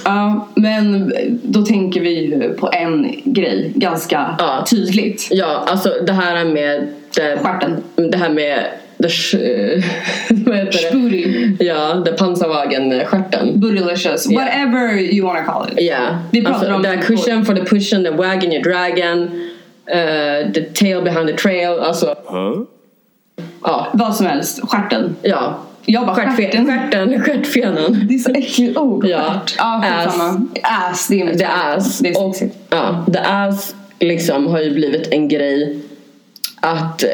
Ja, 0.05 0.47
men 0.55 1.13
då 1.43 1.61
tänker 1.65 2.01
vi 2.01 2.09
ju 2.09 2.53
på 2.53 2.69
en 2.73 3.15
grej 3.23 3.71
ganska 3.75 4.35
Ja. 4.39 4.65
tydligt. 4.69 5.27
Ja, 5.31 5.63
alltså 5.67 5.93
det 6.07 6.13
här 6.13 6.45
med... 6.45 6.87
Det, 7.15 7.37
Stjärten. 7.43 7.77
det 7.95 8.17
här 8.17 8.29
med... 8.29 8.59
The 9.01 9.07
sh- 9.07 9.83
vad 10.45 10.55
heter 10.57 11.09
det? 11.09 11.65
Ja, 11.65 12.03
the 12.05 12.11
pansarwagen-stjärten. 12.11 13.59
Bootylicious. 13.59 14.31
Yeah. 14.31 14.43
Whatever 14.45 14.97
you 14.97 15.25
wanna 15.27 15.43
call 15.43 15.69
it. 15.71 15.79
Yeah. 15.79 16.17
Vi 16.31 16.41
pratar 16.41 16.59
alltså, 16.59 16.73
om 16.75 16.83
the 16.83 16.89
det 16.89 16.97
cushion 16.97 17.45
for 17.45 17.55
the 17.55 17.65
pushing, 17.65 18.03
the 18.03 18.11
wagon 18.11 18.51
you're 18.51 18.63
dragon, 18.63 19.21
uh, 19.23 20.51
the 20.53 20.61
tail 20.61 21.01
behind 21.03 21.27
the 21.27 21.33
trail. 21.33 21.79
Alltså, 21.79 22.15
ja. 23.63 23.87
Vad 23.93 24.15
som 24.15 24.25
helst. 24.25 24.59
Stjärten. 24.69 25.15
Ja. 25.21 25.59
Jag 25.85 26.05
bara 26.05 26.31
stjärten. 26.31 26.65
Stjärten, 26.65 27.21
stjärtfenan. 27.23 28.05
Det 28.09 28.13
är 28.15 28.19
så 28.19 28.31
äckligt 28.31 28.77
ord. 28.77 29.05
Ja. 29.05 29.17
Stjärt. 29.17 29.55
Ja, 29.57 29.83
Ass. 29.83 30.05
skitsamma. 30.05 30.47
Ass. 30.63 31.07
Det 31.07 31.21
är 31.21 31.37
The 31.37 31.45
ass. 31.45 31.99
Det 31.99 32.09
är 32.09 32.25
och, 32.25 32.35
ja, 32.69 33.05
the 33.13 33.19
ass 33.19 33.75
liksom 33.99 34.47
har 34.47 34.59
ju 34.59 34.73
blivit 34.73 35.07
en 35.11 35.27
grej 35.27 35.79
att 36.61 37.03
eh, 37.03 37.09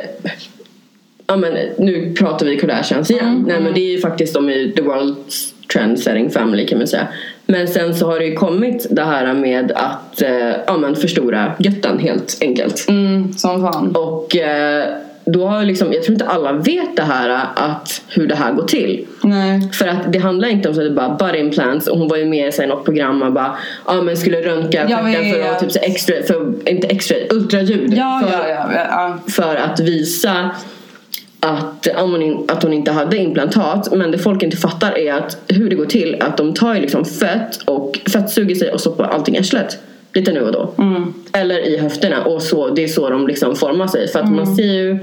Ja 1.28 1.36
men 1.36 1.54
nu 1.78 2.14
pratar 2.14 2.46
vi 2.46 2.58
Kardashians 2.58 3.12
igen. 3.12 3.28
Mm, 3.28 3.44
Nej 3.44 3.60
men 3.62 3.74
det 3.74 3.80
är 3.80 3.92
ju 3.92 4.00
faktiskt 4.00 4.34
de 4.34 4.50
i 4.50 4.74
the 4.76 4.82
world's 4.82 5.54
trendsetting 5.74 6.30
family 6.30 6.68
kan 6.68 6.78
man 6.78 6.88
säga. 6.88 7.08
Men 7.46 7.68
sen 7.68 7.96
så 7.96 8.06
har 8.06 8.20
det 8.20 8.26
ju 8.26 8.36
kommit 8.36 8.88
det 8.90 9.04
här 9.04 9.34
med 9.34 9.72
att 9.72 10.22
eh, 10.22 10.52
ja, 10.68 10.78
men 10.78 10.96
förstora 10.96 11.54
götten 11.60 12.00
helt 12.00 12.38
enkelt. 12.42 12.86
Mm, 12.90 13.34
som 13.34 13.62
fan. 13.62 13.96
Och 13.96 14.36
eh, 14.36 14.86
då 15.26 15.48
har 15.48 15.66
liksom, 15.66 15.94
jag 15.94 16.04
tror 16.04 16.14
inte 16.14 16.26
alla 16.26 16.54
vet 16.54 16.96
det 16.96 17.04
här 17.04 17.30
att 17.56 18.02
hur 18.08 18.28
det 18.28 18.36
här 18.36 18.54
går 18.54 18.64
till. 18.64 19.06
Nej. 19.22 19.70
För 19.72 19.88
att 19.88 20.14
det 20.14 20.20
handlar 20.20 20.48
inte 20.48 20.70
om 20.70 20.76
så 20.76 20.82
att 20.82 20.88
det 20.88 20.94
bara 20.94 21.10
butt 21.10 21.36
implants 21.36 21.88
och 21.88 21.98
hon 21.98 22.08
var 22.08 22.18
ju 22.18 22.26
med 22.26 22.60
i 22.60 22.66
något 22.66 22.86
program 22.86 23.22
och 23.22 23.32
bara 23.32 23.58
ja 23.88 24.02
men 24.02 24.18
skulle 24.18 24.42
röntga 24.42 24.90
Jag 24.90 25.00
stjärten 25.00 25.34
för 25.34 25.52
att 25.52 25.60
typ 25.60 25.72
så 25.72 25.80
extra, 25.80 26.16
för, 26.28 26.70
inte 26.70 26.88
extra, 26.88 27.18
ultraljud. 27.30 27.94
Ja, 27.94 28.22
för, 28.24 28.50
ja, 28.50 28.70
ja, 28.74 28.86
ja. 28.90 29.18
för 29.32 29.56
att 29.56 29.80
visa 29.80 30.52
att, 31.46 31.88
att 32.48 32.64
hon 32.64 32.74
inte 32.74 32.92
hade 32.92 33.18
implantat 33.18 33.92
men 33.94 34.12
det 34.12 34.18
folk 34.18 34.44
inte 34.44 34.58
fattar 34.58 34.98
är 34.98 35.14
att 35.14 35.38
hur 35.48 35.70
det 35.70 35.76
går 35.76 35.86
till 35.86 36.22
att 36.22 36.38
de 36.38 36.54
tar 36.54 36.76
ju 36.76 36.82
liksom 36.82 37.06
fett 37.06 37.58
och 37.66 38.00
fettsuger 38.14 38.56
sig 38.56 38.72
och 38.72 38.80
stoppar 38.82 39.04
allting 39.04 39.36
i 39.36 39.40
arslet 39.40 39.78
lite 40.14 40.32
nu 40.32 40.42
och 40.42 40.52
då 40.52 40.72
Mm. 40.84 41.14
eller 41.34 41.68
i 41.68 41.78
höfterna 41.78 42.24
och 42.24 42.42
så, 42.42 42.70
det 42.70 42.84
är 42.84 42.88
så 42.88 43.10
de 43.10 43.28
liksom 43.28 43.56
formar 43.56 43.88
sig 43.88 44.08
för 44.08 44.20
att 44.20 44.26
Mm. 44.26 44.36
man 44.38 44.56
ser 44.56 44.64
ju 44.74 45.00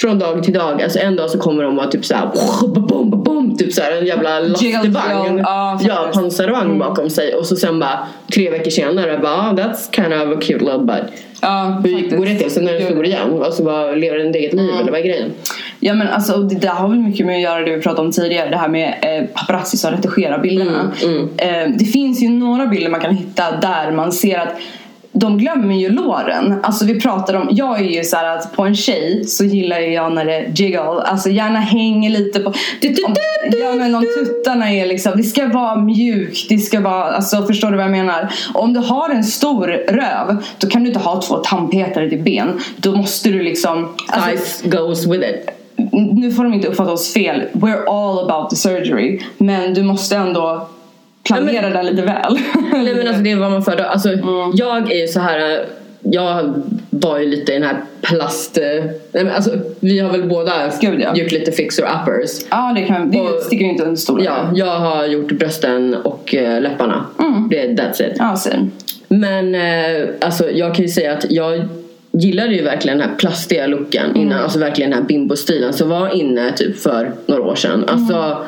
från 0.00 0.18
dag 0.18 0.42
till 0.42 0.54
dag, 0.54 0.82
alltså 0.82 0.98
en 0.98 1.16
dag 1.16 1.30
så 1.30 1.38
kommer 1.38 1.62
de 1.62 1.76
vara 1.76 1.86
typ 1.86 2.04
såhär 2.04 2.28
bom, 2.68 3.22
bom, 3.24 3.56
typ 3.56 3.72
såhär 3.72 3.92
en 3.92 4.06
jävla 4.06 4.40
lastvagn 4.40 4.84
jiggle. 4.84 5.44
Ja, 5.88 6.10
pansarvagn 6.14 6.78
bakom 6.78 7.10
sig 7.10 7.34
och 7.34 7.46
så 7.46 7.56
sen 7.56 7.78
bara 7.80 7.98
tre 8.34 8.50
veckor 8.50 8.70
senare 8.70 9.18
bara 9.18 9.32
ah, 9.32 9.52
that's 9.52 9.94
kind 9.94 10.14
of 10.14 10.36
a 10.36 10.40
cute 10.40 10.64
little 10.64 10.78
butt 10.78 11.12
Ja, 11.40 11.82
hur 11.84 12.16
går 12.16 12.26
det 12.26 12.34
till? 12.34 12.50
Sen 12.50 12.64
när 12.64 12.72
det 12.72 12.94
går 12.94 13.04
igen? 13.06 13.42
Alltså 13.42 13.64
vad, 13.64 13.98
lever 13.98 14.18
den 14.18 14.28
ett 14.30 14.36
eget 14.36 14.52
liv 14.52 14.70
eller 14.80 14.90
vad 14.90 15.00
är 15.00 15.04
grejen? 15.04 15.30
Ja 15.80 15.94
men 15.94 16.08
alltså 16.08 16.36
det 16.36 16.54
där 16.54 16.68
har 16.68 16.88
väl 16.88 16.98
mycket 16.98 17.26
med 17.26 17.36
att 17.36 17.42
göra 17.42 17.60
det 17.64 17.76
vi 17.76 17.82
pratade 17.82 18.06
om 18.06 18.12
tidigare. 18.12 18.50
Det 18.50 18.56
här 18.56 18.68
med 18.68 18.94
eh, 19.02 19.24
paparazzi 19.34 19.76
som 19.76 19.90
retuscherar 19.90 20.38
bilderna. 20.38 20.92
Mm, 21.02 21.28
Eh, 21.38 21.70
det 21.78 21.84
finns 21.84 22.22
ju 22.22 22.28
några 22.28 22.66
bilder 22.66 22.90
man 22.90 23.00
kan 23.00 23.14
hitta 23.16 23.56
där 23.56 23.92
man 23.92 24.12
ser 24.12 24.38
att 24.38 24.54
de 25.12 25.38
glömmer 25.38 25.74
ju 25.74 25.88
låren. 25.88 26.54
Alltså 26.62 26.84
vi 26.84 27.00
pratar 27.00 27.34
om, 27.34 27.48
jag 27.50 27.80
är 27.80 27.84
ju 27.84 28.04
så 28.04 28.16
här 28.16 28.36
att 28.36 28.56
på 28.56 28.62
en 28.62 28.74
tjej 28.76 29.24
så 29.24 29.44
gillar 29.44 29.78
jag 29.78 30.12
när 30.12 30.24
det 30.24 30.60
jiggle, 30.60 30.80
alltså 30.80 31.30
gärna 31.30 31.58
hänger 31.60 32.10
lite 32.10 32.40
på. 32.40 32.52
Du, 32.80 32.88
du, 32.88 33.04
Om, 33.04 33.14
du, 33.50 33.58
ja 33.58 33.72
men 33.72 33.94
om 33.94 34.04
tuttarna 34.18 34.70
är 34.70 34.86
liksom, 34.86 35.12
det 35.16 35.22
ska 35.22 35.48
vara 35.48 35.76
mjukt, 35.76 36.48
det 36.48 36.58
ska 36.58 36.80
vara, 36.80 37.04
alltså 37.04 37.46
förstår 37.46 37.70
du 37.70 37.76
vad 37.76 37.84
jag 37.84 37.92
menar? 37.92 38.32
Och 38.54 38.62
om 38.62 38.72
du 38.72 38.80
har 38.80 39.10
en 39.10 39.24
stor 39.24 39.66
röv, 39.88 40.36
då 40.58 40.68
kan 40.68 40.82
du 40.82 40.88
inte 40.88 41.00
ha 41.00 41.22
två 41.22 41.36
tandpetare 41.36 42.08
till 42.08 42.22
ben. 42.22 42.60
Då 42.76 42.96
måste 42.96 43.28
du 43.28 43.42
liksom, 43.42 43.88
alltså, 44.08 44.30
Size 44.30 44.68
goes 44.68 45.06
with 45.06 45.30
it. 45.30 45.57
Nu 46.12 46.32
får 46.32 46.44
de 46.44 46.54
inte 46.54 46.68
uppfatta 46.68 46.92
oss 46.92 47.12
fel. 47.12 47.42
We're 47.52 47.84
all 47.86 48.30
about 48.30 48.50
the 48.50 48.56
surgery. 48.56 49.20
Men 49.38 49.74
du 49.74 49.82
måste 49.82 50.16
ändå 50.16 50.68
planera 51.24 51.62
men- 51.62 51.72
den 51.72 51.86
lite 51.86 52.02
väl. 52.02 52.38
Nej 52.72 52.94
men 52.94 53.08
alltså 53.08 53.22
det 53.22 53.30
är 53.32 53.36
vad 53.36 53.50
man 53.50 53.62
föredrar. 53.62 53.84
Alltså 53.86 54.08
Mm. 54.08 54.50
jag 54.54 54.92
är 54.92 55.00
ju 55.00 55.08
så 55.08 55.20
här. 55.20 55.64
Jag 56.02 56.52
var 56.90 57.18
ju 57.18 57.26
lite 57.26 57.52
i 57.52 57.54
den 57.54 57.62
här 57.68 57.76
plast... 58.02 58.56
Nej 59.12 59.24
men 59.24 59.30
alltså 59.30 59.50
vi 59.80 59.98
har 59.98 60.10
väl 60.10 60.28
båda 60.28 60.52
Gud, 60.80 61.00
ja. 61.00 61.16
gjort 61.16 61.32
lite 61.32 61.52
fixer 61.52 61.82
uppers. 61.82 62.30
ja, 62.50 62.72
det, 62.76 62.82
kan, 62.82 63.10
det 63.10 63.20
Och- 63.20 63.42
sticker 63.42 63.64
ju 63.64 63.70
inte 63.70 63.82
under 63.82 63.96
stolen. 63.96 64.24
Ja, 64.26 64.50
jag 64.54 64.78
har 64.78 65.06
gjort 65.06 65.32
brösten 65.32 65.94
och 65.94 66.34
eh, 66.34 66.60
läpparna. 66.60 67.04
Mm. 67.18 67.48
Det 67.50 67.60
är 67.60 67.68
that's 67.68 68.02
it. 68.10 68.16
Ja. 68.18 68.36
Men 69.08 69.54
eh, 69.54 70.08
alltså 70.20 70.50
jag 70.50 70.74
kan 70.74 70.84
ju 70.84 70.88
säga 70.88 71.12
att 71.12 71.30
jag 71.30 71.68
gillade 72.12 72.54
ju 72.54 72.62
verkligen 72.62 72.98
den 72.98 73.08
här 73.10 73.16
plastiga 73.16 73.66
looken 73.66 74.16
innan, 74.16 74.32
Mm. 74.32 74.42
alltså 74.44 74.58
verkligen 74.58 74.90
den 74.90 75.00
här 75.00 75.06
bimbo-stilen 75.08 75.72
som 75.72 75.88
var 75.88 76.08
inne 76.14 76.52
typ 76.52 76.78
för 76.78 77.12
några 77.26 77.42
år 77.42 77.54
sedan. 77.54 77.84
Alltså, 77.88 78.44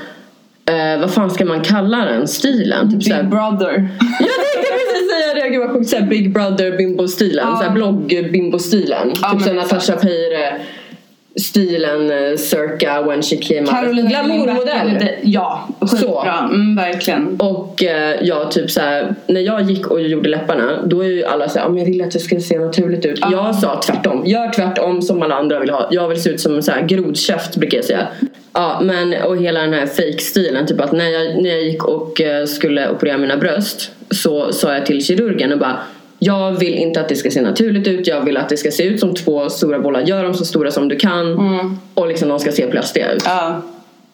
eh, 0.66 1.00
vad 1.00 1.10
fan 1.10 1.30
ska 1.30 1.44
man 1.44 1.60
kalla 1.60 1.96
den 2.04 2.28
stilen? 2.28 2.90
Typ 2.92 3.02
såhär, 3.02 3.22
Big 3.22 3.30
brother. 3.30 3.72
jag 4.20 4.28
tänkte 4.28 4.72
precis 4.72 5.10
säga 5.10 5.34
det, 5.44 5.48
gud 5.50 5.60
vad 5.60 5.70
sjukt. 5.70 5.88
Såhär 5.88 6.06
Big 6.06 6.32
Brother 6.32 6.76
bimbo-stilen, 6.76 7.48
Ja. 7.48 7.56
såhär 7.56 7.70
blogg-bimbo-stilen. 7.70 9.12
Ja, 9.22 9.30
typ 9.30 9.42
såhär 9.42 9.54
Natasha. 9.56 9.92
Peire 9.96 10.60
stilen 11.36 12.10
eh, 12.10 12.36
circa 12.36 13.02
when 13.02 13.22
she 13.22 13.36
came 13.36 13.60
out. 13.60 13.70
Carolina 13.70 14.08
Glamourmodell. 14.08 15.08
Ja, 15.22 15.68
skitbra. 15.80 16.38
Mm, 16.38 16.76
verkligen. 16.76 17.36
Och 17.40 17.84
eh, 17.84 18.16
jag 18.22 18.50
typ 18.50 18.70
såhär, 18.70 19.14
när 19.26 19.40
jag 19.40 19.62
gick 19.62 19.86
och 19.86 20.00
gjorde 20.00 20.28
läpparna 20.28 20.82
då 20.84 21.00
är 21.00 21.08
ju 21.08 21.24
alla 21.24 21.48
såhär, 21.48 21.66
ah, 21.66 21.68
men 21.68 21.78
jag 21.78 21.86
vill 21.86 22.02
att 22.02 22.10
det 22.10 22.18
ska 22.18 22.40
se 22.40 22.58
naturligt 22.58 23.06
ut. 23.06 23.20
Jag 23.30 23.54
sa 23.54 23.80
tvärtom, 23.86 24.26
gör 24.26 24.52
tvärtom 24.52 25.02
som 25.02 25.22
alla 25.22 25.34
andra 25.34 25.60
vill 25.60 25.70
ha. 25.70 25.88
Jag 25.90 26.08
vill 26.08 26.22
se 26.22 26.30
ut 26.30 26.40
som 26.40 26.54
en 26.54 26.62
såhär 26.62 26.82
grodkäft 26.82 27.56
brukar 27.56 27.78
jag 27.78 27.84
säga. 27.84 28.06
Ja 28.52 28.80
men 28.82 29.22
och 29.22 29.36
hela 29.36 29.60
den 29.60 29.72
här 29.72 29.86
fake-stilen, 29.86 30.66
typ 30.66 30.80
att 30.80 30.92
när 30.92 31.08
jag, 31.08 31.42
när 31.42 31.50
jag 31.50 31.62
gick 31.62 31.84
och 31.84 32.20
eh, 32.20 32.46
skulle 32.46 32.90
operera 32.90 33.18
mina 33.18 33.36
bröst 33.36 33.90
så 34.10 34.52
sa 34.52 34.74
jag 34.74 34.86
till 34.86 35.04
kirurgen 35.04 35.52
och 35.52 35.58
bara 35.58 35.78
jag 36.22 36.52
vill 36.52 36.74
inte 36.74 37.00
att 37.00 37.08
det 37.08 37.16
ska 37.16 37.30
se 37.30 37.40
naturligt 37.42 37.88
ut, 37.88 38.06
jag 38.06 38.24
vill 38.24 38.36
att 38.36 38.48
det 38.48 38.56
ska 38.56 38.70
se 38.70 38.82
ut 38.82 39.00
som 39.00 39.14
två 39.14 39.48
stora 39.48 39.78
bollar. 39.78 40.00
Gör 40.00 40.24
dem 40.24 40.34
så 40.34 40.44
stora 40.44 40.70
som 40.70 40.88
du 40.88 40.96
kan 40.96 41.78
och 41.94 42.08
liksom 42.08 42.28
de 42.28 42.38
ska 42.38 42.52
se 42.52 42.66
plastiga 42.66 43.12
ut. 43.12 43.22
Ja. 43.26 43.62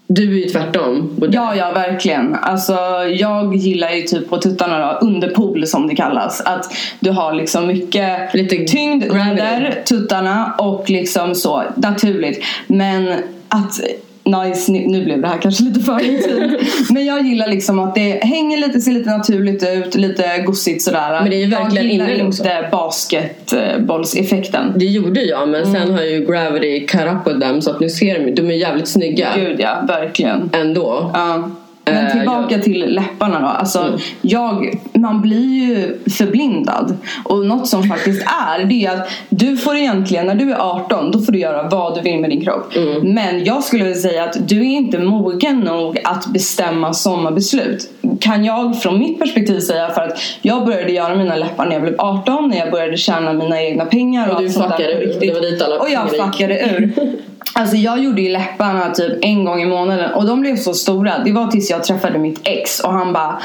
Du 0.08 0.22
är 0.22 0.44
ju 0.44 0.48
tvärtom. 0.48 1.16
Ja, 1.32 1.56
ja, 1.56 1.72
verkligen. 1.72 2.34
Alltså, 2.34 2.72
jag 3.16 3.54
gillar 3.56 3.90
ju 3.90 4.02
typ 4.02 4.28
på 4.30 4.38
tuttarna 4.38 4.92
då, 4.92 5.06
underpool 5.06 5.66
som 5.66 5.88
det 5.88 5.94
kallas. 5.96 6.40
Att 6.40 6.72
du 7.00 7.10
har 7.10 7.32
liksom 7.32 7.66
mycket 7.66 8.34
Lite 8.34 8.64
tyngd 8.64 9.04
gravity. 9.04 9.30
under 9.30 9.82
tuttarna 9.88 10.54
och 10.58 10.90
liksom 10.90 11.34
så 11.34 11.62
naturligt. 11.76 12.44
Men 12.66 13.12
att 13.48 13.80
Nice, 14.26 14.72
nu 14.72 15.04
blev 15.04 15.20
det 15.20 15.28
här 15.28 15.38
kanske 15.38 15.64
lite 15.64 15.80
för 15.80 16.04
intimt. 16.04 16.52
Men 16.90 17.06
jag 17.06 17.26
gillar 17.26 17.48
liksom 17.48 17.78
att 17.78 17.94
det 17.94 18.24
hänger 18.24 18.58
lite, 18.58 18.80
ser 18.80 18.92
lite 18.92 19.10
naturligt 19.10 19.68
ut, 19.68 19.94
lite 19.94 20.42
gossigt 20.46 20.82
sådär. 20.82 21.20
Men 21.20 21.30
det 21.30 21.36
är 21.36 21.44
ju 21.44 21.50
verkligen 21.50 21.98
jag 21.98 22.10
gillar 22.10 22.26
också. 22.28 22.42
inte 22.42 22.68
basketbollseffekten. 22.70 24.72
Det 24.76 24.84
gjorde 24.84 25.22
jag 25.22 25.48
men 25.48 25.66
sen 25.66 25.90
har 25.94 26.02
ju 26.02 26.26
Gravity 26.26 26.86
cut 26.86 27.00
up 27.00 27.26
with 27.26 27.40
them 27.40 27.62
så 27.62 27.70
att 27.70 27.80
nu 27.80 27.88
ser 27.88 28.18
de 28.18 28.30
de 28.30 28.50
är 28.50 28.54
jävligt 28.54 28.88
snygga 28.88 29.28
Gud 29.36 29.60
ja, 29.60 29.84
verkligen. 29.88 30.50
ändå. 30.52 31.10
Ja. 31.14 31.50
Men 31.90 32.06
Eh, 32.06 32.12
tillbaka 32.12 32.58
till 32.58 32.94
läpparna 32.94 33.40
då. 33.40 33.46
Alltså, 33.46 33.78
Mm. 33.78 33.98
jag, 34.20 34.74
man 34.94 35.20
blir 35.22 35.54
ju 35.54 35.98
förblindad. 36.10 36.96
Och 37.24 37.46
något 37.46 37.68
som 37.68 37.82
faktiskt 37.82 38.22
är, 38.22 38.64
det 38.64 38.84
är 38.86 38.92
att 38.94 39.08
du 39.28 39.56
får 39.56 39.76
egentligen, 39.76 40.26
när 40.26 40.34
du 40.34 40.52
är 40.52 40.56
18, 40.58 41.10
då 41.10 41.20
får 41.20 41.32
du 41.32 41.38
göra 41.38 41.68
vad 41.68 41.94
du 41.94 42.00
vill 42.00 42.20
med 42.20 42.30
din 42.30 42.40
kropp. 42.44 42.76
Mm. 42.76 43.14
Men 43.14 43.44
jag 43.44 43.64
skulle 43.64 43.84
vilja 43.84 43.98
säga 43.98 44.24
att 44.24 44.48
du 44.48 44.58
är 44.60 44.64
inte 44.64 44.98
mogen 44.98 45.60
nog 45.60 45.98
att 46.04 46.26
bestämma 46.26 46.92
sådana 46.92 47.30
beslut. 47.30 47.90
Kan 48.20 48.44
jag 48.44 48.82
från 48.82 48.98
mitt 48.98 49.18
perspektiv 49.18 49.60
säga 49.60 49.88
för 49.88 50.00
att 50.02 50.18
jag 50.42 50.66
började 50.66 50.92
göra 50.92 51.14
mina 51.14 51.36
läppar 51.36 51.66
när 51.66 51.72
jag 51.72 51.82
blev 51.82 51.94
18, 51.98 52.48
när 52.48 52.56
jag 52.56 52.70
började 52.70 52.96
tjäna 52.96 53.32
mina 53.32 53.62
egna 53.62 53.84
pengar. 53.84 54.28
Och 54.28 54.42
du 54.42 54.50
sånt 54.50 54.68
där 54.68 54.76
fuckade 54.76 55.04
ur. 55.04 55.20
Det 55.20 55.32
var 55.34 55.40
dit 55.40 55.62
alla 55.62 55.78
Och 55.78 55.90
jag 55.90 56.10
fuckade 56.10 56.60
ur. 56.60 56.92
Alltså 57.54 57.76
jag 57.76 58.04
gjorde 58.04 58.22
ju 58.22 58.28
läpparna 58.28 58.90
typ 58.90 59.12
en 59.22 59.44
gång 59.44 59.62
i 59.62 59.66
månaden 59.66 60.12
och 60.14 60.26
de 60.26 60.40
blev 60.40 60.56
så 60.56 60.74
stora. 60.74 61.12
Det 61.24 61.32
var 61.32 61.46
tills 61.46 61.70
jag 61.70 61.75
träffade 61.84 62.18
mitt 62.18 62.40
ex 62.44 62.80
och 62.80 62.92
han 62.92 63.12
bara 63.12 63.42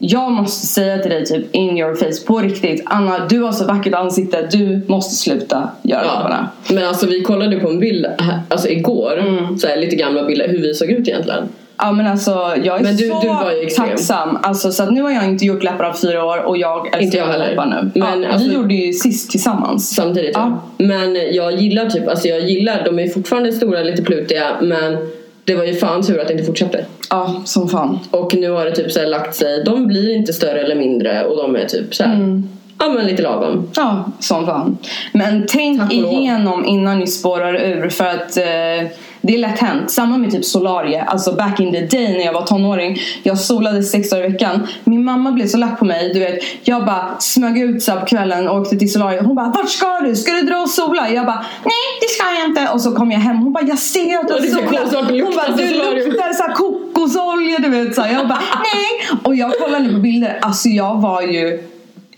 jag 0.00 0.30
måste 0.32 0.66
säga 0.66 0.98
till 0.98 1.10
dig 1.10 1.24
typ 1.24 1.54
in 1.54 1.78
your 1.78 1.94
face 1.94 2.26
på 2.26 2.38
riktigt 2.38 2.82
Anna 2.86 3.26
du 3.28 3.40
har 3.40 3.52
så 3.52 3.64
vackert 3.64 3.94
ansikte 3.94 4.46
du 4.50 4.80
måste 4.86 5.14
sluta 5.14 5.68
göra 5.82 6.02
läpparna. 6.02 6.48
Ja. 6.68 6.74
Men 6.74 6.88
alltså 6.88 7.06
vi 7.06 7.22
kollade 7.22 7.56
på 7.60 7.68
en 7.68 7.80
bild 7.80 8.06
alltså 8.48 8.68
igår, 8.68 9.18
Mm. 9.18 9.58
så 9.58 9.66
här, 9.66 9.76
lite 9.76 9.96
gamla 9.96 10.24
bilder, 10.24 10.48
hur 10.48 10.58
vi 10.62 10.74
såg 10.74 10.90
ut 10.90 11.08
egentligen. 11.08 11.48
Ja 11.78 11.92
men 11.92 12.06
alltså 12.06 12.30
jag 12.62 12.78
är 12.78 12.82
Men 12.82 12.96
du- 12.96 13.08
så 13.08 13.20
du 13.20 13.28
var 13.28 13.52
ju 13.52 13.66
tacksam. 13.68 14.38
Alltså, 14.42 14.72
så 14.72 14.82
att 14.82 14.92
nu 14.92 15.02
har 15.02 15.10
jag 15.10 15.24
inte 15.24 15.44
gjort 15.44 15.62
läppar 15.62 15.84
av 15.84 15.92
fyra 15.92 16.24
år 16.24 16.38
och 16.44 16.56
jag 16.58 16.86
älskar 16.86 17.00
Inte 17.00 17.16
jag 17.16 17.26
heller. 17.26 17.50
läppar 17.50 17.66
nu. 17.66 18.00
Men 18.00 18.22
ja, 18.22 18.28
alltså- 18.32 18.48
vi 18.48 18.54
gjorde 18.54 18.74
ju 18.74 18.92
sist 18.92 19.30
tillsammans. 19.30 19.94
Samtidigt 19.94 20.30
ja. 20.34 20.62
Men 20.78 21.14
jag 21.34 21.52
gillar 21.52 21.90
typ, 21.90 22.08
alltså 22.08 22.28
jag 22.28 22.40
gillar, 22.40 22.82
de 22.84 22.98
är 22.98 23.08
fortfarande 23.08 23.52
stora, 23.52 23.82
lite 23.82 24.02
plutiga 24.02 24.46
men 24.62 24.96
det 25.44 25.54
var 25.54 25.64
ju 25.64 25.74
fan 25.74 26.02
tur 26.02 26.20
att 26.20 26.26
det 26.28 26.32
inte 26.32 26.44
fortsatte. 26.44 26.84
Ja 27.10 27.42
som 27.44 27.68
fan. 27.68 27.98
Och 28.10 28.34
nu 28.34 28.50
har 28.50 28.64
det 28.64 28.74
typ 28.74 28.92
så 28.92 29.06
lagt 29.06 29.34
sig, 29.34 29.64
de 29.64 29.86
blir 29.86 30.16
inte 30.16 30.32
större 30.32 30.60
eller 30.60 30.74
mindre 30.74 31.24
och 31.24 31.36
de 31.36 31.56
är 31.56 31.64
typ 31.64 31.94
så 31.94 32.04
här, 32.04 32.14
Mm. 32.14 32.48
ja 32.78 32.88
men 32.88 33.06
lite 33.06 33.22
lagom. 33.22 33.70
Ja, 33.76 34.04
som 34.20 34.46
fan. 34.46 34.78
Men 35.12 35.44
tänk 35.48 35.92
igenom 35.92 36.64
innan 36.64 36.98
ni 36.98 37.06
spårar 37.06 37.54
ur 37.54 37.88
för 37.88 38.04
att 38.04 38.36
eh, 38.36 38.88
det 39.28 39.34
är 39.34 39.38
lätt 39.38 39.58
hänt. 39.58 39.90
Samma 39.90 40.18
med 40.18 40.30
typ 40.30 40.44
solarie. 40.44 41.02
Alltså 41.02 41.32
back 41.32 41.60
in 41.60 41.72
the 41.72 41.80
day 41.80 42.08
när 42.08 42.24
jag 42.24 42.32
var 42.32 42.42
tonåring. 42.42 42.98
Jag 43.22 43.38
solade 43.38 43.82
sex 43.82 44.10
dagar 44.10 44.24
i 44.24 44.28
veckan. 44.28 44.66
Min 44.84 45.04
mamma 45.04 45.32
blev 45.32 45.46
så 45.46 45.58
lack 45.58 45.78
på 45.78 45.84
mig. 45.84 46.12
Du 46.14 46.20
vet, 46.20 46.38
jag 46.62 46.86
bara 46.86 47.16
smög 47.18 47.58
ut 47.58 47.82
så 47.82 47.92
på 47.92 48.06
kvällen 48.06 48.48
och 48.48 48.60
åkte 48.60 48.76
till 48.76 48.92
solarie. 48.92 49.22
Hon 49.22 49.34
bara, 49.34 49.48
vart 49.48 49.68
ska 49.68 50.00
du? 50.00 50.16
Ska 50.16 50.32
du 50.32 50.42
dra 50.42 50.56
och 50.56 50.70
sola? 50.70 51.10
Jag 51.10 51.26
bara, 51.26 51.44
nej 51.64 51.86
det 52.00 52.06
ska 52.06 52.24
jag 52.38 52.48
inte. 52.48 52.72
Och 52.72 52.80
så 52.80 52.92
kom 52.92 53.12
jag 53.12 53.20
hem. 53.20 53.36
Hon 53.36 53.52
bara, 53.52 53.64
jag 53.64 53.78
ser 53.78 54.18
att 54.18 54.28
du 54.28 54.48
solar. 54.48 55.22
Hon 55.22 55.36
bara, 55.36 55.56
du 55.56 55.68
solarium." 55.68 56.08
luktar 56.08 56.32
så 56.32 56.42
här 56.42 56.54
kokosolja 56.54 57.58
du 57.58 57.68
vet. 57.68 57.94
Så 57.94 58.02
här. 58.02 58.12
Jag 58.12 58.28
bara, 58.28 58.42
nej. 58.74 59.18
Och 59.24 59.34
jag 59.34 59.58
kollade 59.58 59.84
nu 59.84 59.92
på 59.92 59.98
bilder. 59.98 60.38
Alltså 60.42 60.68
jag 60.68 61.00
var 61.00 61.22
ju, 61.22 61.62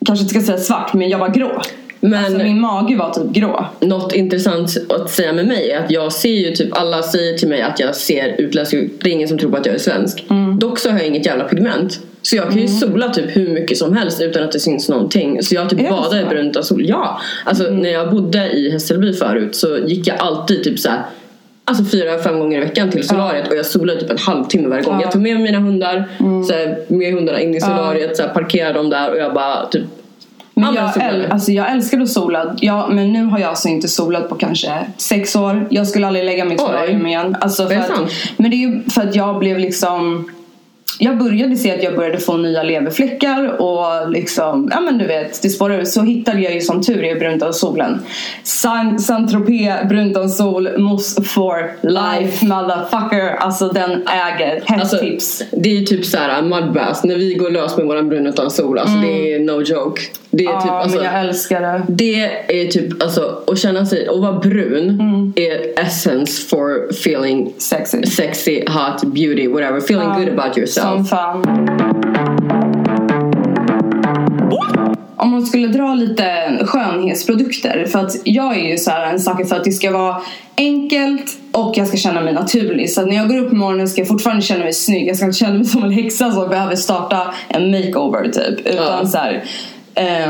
kanske 0.06 0.22
inte 0.22 0.34
ska 0.34 0.46
säga 0.46 0.58
svart 0.58 0.92
men 0.94 1.08
jag 1.08 1.18
var 1.18 1.28
grå. 1.28 1.62
Men 2.00 2.24
Alltså 2.24 2.38
min 2.38 2.60
mage 2.60 2.96
var 2.96 3.10
typ 3.10 3.32
grå. 3.32 3.66
något 3.80 4.14
intressant 4.14 4.76
att 4.88 5.10
säga 5.10 5.32
med 5.32 5.46
mig 5.46 5.70
är 5.70 5.84
att 5.84 5.90
jag 5.90 6.12
ser 6.12 6.34
ju 6.34 6.50
typ, 6.50 6.78
alla 6.78 7.02
säger 7.02 7.38
till 7.38 7.48
mig 7.48 7.62
att 7.62 7.80
jag 7.80 7.96
ser 7.96 8.34
utländsk 8.38 8.74
ut. 8.74 9.00
Det 9.02 9.10
är 9.10 9.12
ingen 9.12 9.28
som 9.28 9.38
tror 9.38 9.50
på 9.50 9.56
att 9.56 9.66
jag 9.66 9.74
är 9.74 9.78
svensk. 9.78 10.24
Mm. 10.30 10.58
Dock 10.58 10.78
så 10.78 10.90
har 10.90 10.98
jag 10.98 11.06
inget 11.06 11.26
jävla 11.26 11.44
pigment. 11.44 12.00
Så 12.22 12.36
jag 12.36 12.44
kan 12.50 12.58
ju 12.58 12.68
sola 12.68 13.08
typ 13.08 13.36
hur 13.36 13.48
mycket 13.48 13.78
som 13.78 13.96
helst 13.96 14.22
utan 14.22 14.42
att 14.42 14.52
det 14.52 14.60
syns 14.60 14.88
någonting. 14.88 15.42
Så 15.42 15.54
jag 15.54 15.70
typ 15.70 15.90
badar? 15.90 16.18
Mm. 16.18 16.26
i 16.26 16.34
brunt 16.34 16.56
av 16.56 16.62
sol. 16.62 16.88
Ja! 16.88 17.20
Alltså 17.44 17.64
när 17.64 17.90
jag 17.90 18.10
bodde 18.10 18.50
i 18.50 18.70
Hässelby 18.70 19.12
förut 19.12 19.56
så 19.56 19.78
gick 19.86 20.06
jag 20.06 20.16
alltid 20.18 20.64
typ 20.64 20.78
så 20.78 20.90
här. 20.90 21.02
Alltså 21.64 21.84
fyra, 21.84 22.18
fem 22.18 22.38
gånger 22.38 22.58
i 22.58 22.60
veckan 22.60 22.90
till 22.90 23.08
solariet 23.08 23.48
och 23.48 23.56
jag 23.56 23.66
solade 23.66 24.00
typ 24.00 24.10
en 24.10 24.18
halvtimme 24.18 24.68
varje 24.68 24.82
gång. 24.82 24.94
Ja. 24.94 25.02
Jag 25.02 25.12
tog 25.12 25.22
med 25.22 25.34
mig 25.34 25.42
mina 25.42 25.58
hundar, 25.58 26.08
så 26.48 26.52
här, 26.52 26.78
med 26.88 27.12
hundarna 27.12 27.40
in 27.40 27.54
i 27.54 27.60
solariet, 27.60 28.16
så 28.16 28.22
här, 28.22 28.30
parkerade 28.30 28.74
dem 28.74 28.90
där 28.90 29.10
och 29.10 29.18
jag 29.18 29.34
bara 29.34 29.66
typ 29.66 29.84
Men 30.60 30.74
Ja, 30.74 30.92
men 30.96 31.06
jag, 31.06 31.14
äl, 31.14 31.26
alltså 31.32 31.52
jag 31.52 31.70
älskar 31.72 32.00
att 32.00 32.08
sola. 32.08 32.56
Ja, 32.60 32.88
men 32.90 33.12
nu 33.12 33.24
har 33.24 33.38
jag 33.38 33.48
alltså 33.48 33.68
inte 33.68 33.88
solat 33.88 34.28
på 34.28 34.34
kanske 34.34 34.72
sex 34.96 35.36
år. 35.36 35.66
Jag 35.70 35.86
skulle 35.88 36.06
aldrig 36.06 36.24
lägga 36.24 36.46
Oj. 36.48 36.58
solarium 36.58 37.06
igen. 37.06 37.36
Alltså 37.40 37.66
för 37.66 37.74
Det 37.74 37.80
att, 37.82 38.10
men 38.36 38.50
det 38.50 38.56
är 38.56 38.68
ju 38.68 38.82
för 38.90 39.02
att 39.02 39.14
jag 39.14 39.38
blev 39.38 39.58
liksom 39.58 40.30
jag 41.02 41.18
började 41.18 41.56
se 41.56 41.74
att 41.74 41.82
jag 41.82 41.96
började 41.96 42.18
få 42.18 42.36
nya 42.36 42.62
leverfläckar 42.62 43.60
och 43.62 44.10
liksom, 44.10 44.68
ja 44.74 44.80
men 44.80 44.98
du 44.98 45.06
vet, 45.06 45.42
det 45.42 45.48
spårade. 45.50 45.86
Så 45.86 46.02
hittade 46.02 46.40
jag 46.40 46.54
ju 46.54 46.60
som 46.60 46.82
tur 46.82 47.04
är 47.04 47.18
brunt 47.18 47.42
av 47.42 47.52
solen. 47.52 48.02
San- 48.44 48.98
Saint-Tropez 48.98 49.88
brunt 49.88 50.16
av 50.16 50.28
sol, 50.28 50.68
mousse 50.78 51.22
for 51.22 51.72
life 51.82 52.46
motherfucker. 52.46 53.36
Alltså 53.36 53.68
den 53.68 53.90
äger. 54.08 54.62
Hett 54.66 54.80
Alltså, 54.80 54.98
tips. 54.98 55.42
det 55.52 55.68
är 55.70 55.74
ju 55.74 55.84
typ 55.84 56.04
såhär 56.06 56.42
mudbath, 56.42 57.06
när 57.06 57.16
vi 57.16 57.34
går 57.34 57.50
lös 57.50 57.76
med 57.76 57.86
våran 57.86 58.08
brun 58.08 58.26
utan 58.26 58.50
sol, 58.50 58.78
alltså 58.78 58.96
det 58.96 59.34
är 59.34 59.38
no 59.40 59.62
joke. 59.62 60.00
Det 60.30 60.44
är. 60.44 60.50
Ja, 60.52 60.60
typ, 60.60 60.70
alltså, 60.70 60.96
men 60.98 61.06
jag 61.06 61.20
älskar 61.20 61.60
det. 61.60 61.82
det 61.88 62.22
är 62.64 62.68
typ, 62.68 63.02
alltså 63.02 63.42
att 63.46 63.58
känna 63.58 63.86
sig, 63.86 64.08
att 64.08 64.20
vara 64.20 64.32
brun 64.38 64.90
Mm. 65.00 65.32
är 65.36 65.80
essence 65.80 66.48
for 66.48 66.88
feeling 66.90 67.52
Sexy. 67.58 68.02
sexy, 68.06 68.64
hot, 68.68 69.04
beauty, 69.14 69.48
whatever. 69.48 69.78
Feeling 69.78 70.08
Ja, 70.08 70.18
good 70.18 70.38
about 70.38 70.58
yourself. 70.58 70.86
Som 70.86 71.04
fan. 71.04 71.46
Om 75.16 75.30
man 75.30 75.46
skulle 75.46 75.68
dra 75.68 75.94
lite 75.94 76.58
skönhetsprodukter. 76.66 77.84
För 77.88 77.98
att 77.98 78.16
jag 78.24 78.56
är 78.56 78.68
ju 78.70 78.76
så 78.78 78.90
här 78.90 79.12
en 79.12 79.20
sak 79.20 79.48
för 79.48 79.56
att 79.56 79.64
det 79.64 79.72
ska 79.72 79.90
vara 79.90 80.16
enkelt 80.56 81.38
och 81.52 81.78
jag 81.78 81.86
ska 81.88 81.96
känna 81.96 82.20
mig 82.20 82.32
naturlig. 82.34 82.90
Så 82.90 83.06
när 83.06 83.16
jag 83.16 83.28
går 83.28 83.38
upp 83.38 83.48
på 83.50 83.56
morgonen 83.56 83.88
ska 83.88 84.00
jag 84.00 84.08
fortfarande 84.08 84.42
känna 84.42 84.64
mig 84.64 84.72
snygg. 84.72 85.08
Jag 85.08 85.16
ska 85.16 85.26
inte 85.26 85.38
känna 85.38 85.54
mig 85.54 85.64
som 85.64 85.84
en 85.84 85.90
häxa 85.90 86.30
som 86.32 86.48
behöver 86.48 86.76
starta 86.76 87.34
en 87.48 87.70
makeover 87.70 88.28
typ. 88.28 88.66
Utan 88.66 88.84
Ja. 89.00 89.06
så 89.06 89.18
här, 89.18 89.44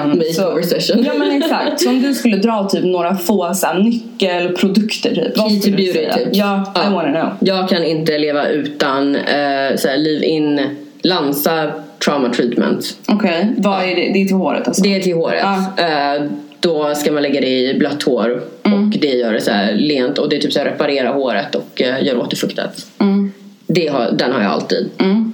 Makeover 0.07 0.63
så- 0.63 0.69
session. 0.69 1.05
Ja 1.05 1.13
men 1.15 1.31
exakt. 1.43 1.81
Så 1.81 1.89
om 1.91 2.03
du 2.03 2.15
skulle 2.15 2.37
dra 2.37 2.69
typ 2.69 2.85
några 2.85 3.17
få 3.17 3.55
så 3.55 3.67
här, 3.67 3.79
nyckelprodukter 3.79 5.15
typ. 5.15 5.39
Key 5.39 5.61
to 5.61 5.71
beauty 5.77 5.93
säga? 5.93 6.15
tips. 6.15 6.29
Ja, 6.39 6.73
I 6.77 6.93
wanna 6.95 7.21
know. 7.21 7.37
Jag 7.41 7.69
kan 7.69 7.85
inte 7.85 8.19
leva 8.19 8.49
utan 8.49 9.17
eh, 9.17 9.77
såhär, 9.77 9.97
leave-in 9.97 10.61
Lansa 11.03 11.71
trauma 12.05 12.29
treatment. 12.33 12.97
Okej, 13.09 13.55
vad 13.57 13.83
är 13.83 13.87
det? 13.97 14.11
Det 14.13 14.23
är 14.23 14.27
till 14.27 14.37
håret 14.37 14.69
alltså? 14.69 14.83
Det 14.83 14.97
är 14.97 15.01
till 15.01 15.15
håret. 15.15 15.43
Ja. 15.77 15.85
Eh, 16.17 16.23
då 16.61 16.95
ska 16.95 17.13
man 17.13 17.23
lägga 17.23 17.41
det 17.41 17.49
i 17.49 17.75
blött 17.79 18.03
hår 18.03 18.43
Mm. 18.63 18.83
och 18.89 18.95
det 19.01 19.07
gör 19.09 19.33
det 19.33 19.41
så 19.41 19.51
här 19.51 19.73
lent 19.75 20.19
och 20.19 20.29
det 20.29 20.39
typ 20.39 20.53
så 20.53 20.59
här 20.59 20.67
reparera 20.67 21.09
håret 21.09 21.55
och 21.55 21.81
uh, 21.81 22.05
gör 22.07 22.19
återfuktat. 22.19 22.87
Mm. 22.99 23.33
Det 23.67 23.87
har, 23.87 24.11
den 24.13 24.33
har 24.33 24.43
jag 24.43 24.51
alltid. 24.53 24.91
Mm. 24.99 25.33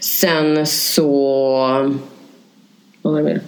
Sen 0.00 0.66
så... 0.66 1.06
Vad 3.02 3.12
var 3.12 3.20
det 3.20 3.24
mer? 3.24 3.40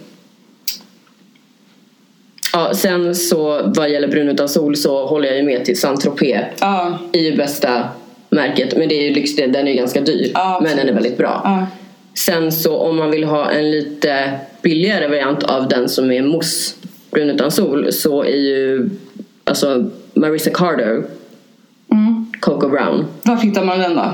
Ja, 2.53 2.73
sen 2.73 3.15
så 3.15 3.61
vad 3.65 3.89
gäller 3.89 4.07
brun 4.07 4.29
utan 4.29 4.49
sol 4.49 4.75
så 4.75 5.05
håller 5.05 5.27
jag 5.27 5.37
ju 5.37 5.43
med 5.43 5.65
till 5.65 5.79
Saint-Tropez. 5.79 6.45
Ja. 6.59 6.99
är 7.13 7.19
ju 7.19 7.37
bästa 7.37 7.83
märket. 8.29 8.77
Men 8.77 8.89
det 8.89 8.95
är 8.95 9.03
ju 9.03 9.13
lyx, 9.13 9.35
den 9.35 9.55
är 9.55 9.71
ju 9.71 9.73
ganska 9.73 10.01
dyr. 10.01 10.31
Ja, 10.33 10.59
men 10.63 10.77
den 10.77 10.89
är 10.89 10.93
väldigt 10.93 11.17
bra. 11.17 11.41
Ja. 11.43 11.67
Sen 12.13 12.51
så 12.51 12.77
om 12.77 12.97
man 12.97 13.11
vill 13.11 13.23
ha 13.23 13.51
en 13.51 13.71
lite 13.71 14.31
billigare 14.61 15.07
variant 15.07 15.43
av 15.43 15.67
den 15.67 15.89
som 15.89 16.11
är 16.11 16.21
mousse 16.21 16.75
brun 17.11 17.29
utan 17.29 17.51
sol 17.51 17.93
så 17.93 18.23
är 18.23 18.37
ju 18.37 18.89
alltså 19.43 19.89
Marissa 20.13 20.49
Carter 20.49 21.03
Mm. 21.91 22.31
Coco 22.39 22.69
Brown. 22.69 23.05
Var 23.23 23.35
hittar 23.35 23.63
man 23.63 23.79
den 23.79 23.95
då? 23.95 24.11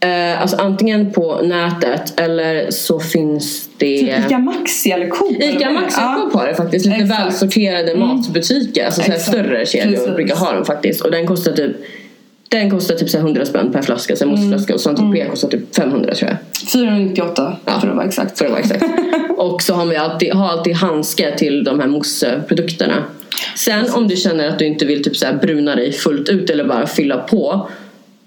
Eh, 0.00 0.42
alltså 0.42 0.56
antingen 0.56 1.12
på 1.12 1.40
nätet 1.42 2.20
eller 2.20 2.70
så 2.70 3.00
finns 3.00 3.68
det 3.78 3.98
Typ 4.00 4.26
Ica 4.26 4.38
Maxi 4.38 4.90
eller 4.90 5.08
Coop? 5.08 5.42
Ica? 5.42 5.70
Maxi 5.70 6.00
och 6.26 6.32
på 6.32 6.44
det 6.44 6.54
faktiskt. 6.54 6.86
Lite 6.86 6.98
Exakt. 7.02 7.20
välsorterade 7.26 7.94
matbutiker. 7.96 8.86
Alltså 8.86 9.02
så 9.02 9.12
större 9.18 9.66
kedjor 9.66 9.96
Precis. 9.96 10.14
brukar 10.14 10.36
ha 10.36 10.52
dem 10.52 10.64
faktiskt. 10.64 11.00
Och 11.00 11.10
den 11.10 11.26
kostar 11.26 11.52
typ 11.52 11.76
den 12.48 12.70
kostar 12.70 12.94
typ 12.94 13.10
så 13.10 13.18
här 13.18 13.24
100 13.24 13.44
spänn 13.46 13.72
per 13.72 13.82
flaska, 13.82 14.16
sen 14.16 14.28
Mm. 14.28 14.40
mousseflaska 14.40 14.74
och 14.74 14.80
Saint-Tropez 14.80 15.30
kostar 15.30 15.48
typ 15.48 15.74
500 15.76 16.14
tror 16.14 16.30
jag. 16.30 16.38
498 16.72 17.56
Ja. 17.66 17.80
för 17.80 17.88
att 17.88 17.96
vara 17.96 18.06
exakt. 18.06 18.38
För 18.38 18.44
att 18.44 18.50
vara 18.50 18.60
exakt. 18.60 18.84
och 19.36 19.62
så 19.62 19.74
har 19.74 19.86
vi 19.86 19.96
alltid, 19.96 20.32
har 20.32 20.48
alltid 20.48 20.74
handske 20.74 21.36
till 21.38 21.64
de 21.64 21.80
här 21.80 21.86
mousseprodukterna. 21.86 23.04
Sen 23.56 23.84
om 23.92 24.08
du 24.08 24.16
känner 24.16 24.48
att 24.48 24.58
du 24.58 24.66
inte 24.66 24.84
vill 24.84 25.04
typ 25.04 25.16
så 25.16 25.26
bruna 25.42 25.76
dig 25.76 25.92
fullt 25.92 26.28
ut 26.28 26.50
eller 26.50 26.64
bara 26.64 26.86
fylla 26.86 27.18
på 27.18 27.68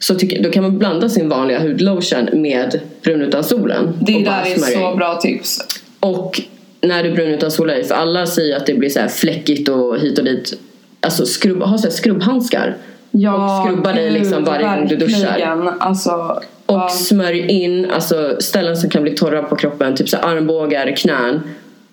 så 0.03 0.15
tycker, 0.15 0.43
då 0.43 0.49
kan 0.49 0.63
man 0.63 0.79
blanda 0.79 1.09
sin 1.09 1.29
vanliga 1.29 1.59
hudlotion 1.59 2.29
med 2.33 2.79
brun 3.03 3.21
utan 3.21 3.43
solen. 3.43 3.93
Det 4.01 4.23
där 4.23 4.41
är 4.41 4.57
smörja 4.57 4.91
så 4.91 4.95
bra 4.95 5.15
tips. 5.15 5.59
Och 5.99 6.41
när 6.81 7.03
du 7.03 7.11
brun 7.11 7.29
utan 7.29 7.51
sola 7.51 7.73
dig, 7.73 7.83
för 7.83 7.95
alla 7.95 8.25
säger 8.25 8.57
att 8.57 8.65
det 8.65 8.73
blir 8.73 8.89
så 8.89 8.99
här 8.99 9.07
fläckigt 9.07 9.69
och 9.69 9.99
hit 9.99 10.19
och 10.19 10.25
dit. 10.25 10.53
Alltså 10.99 11.25
skrubb, 11.25 11.61
ha 11.63 11.77
så 11.77 11.83
här 11.83 11.91
skrubbhandskar. 11.91 12.77
och 13.11 13.65
skrubba 13.65 13.93
dig 13.93 14.11
liksom 14.11 14.43
varje 14.43 14.65
gång 14.65 14.87
du 14.87 14.95
duschar. 14.95 15.75
Alltså, 15.79 16.41
Och 16.65 16.75
ja. 16.75 16.89
smörj 16.89 17.39
in 17.39 17.91
alltså 17.91 18.37
ställen 18.39 18.77
som 18.77 18.89
kan 18.89 19.03
bli 19.03 19.11
torra 19.11 19.43
på 19.43 19.55
kroppen, 19.55 19.95
typ 19.95 20.09
så 20.09 20.17
armbågar, 20.17 20.95
knän. 20.95 21.41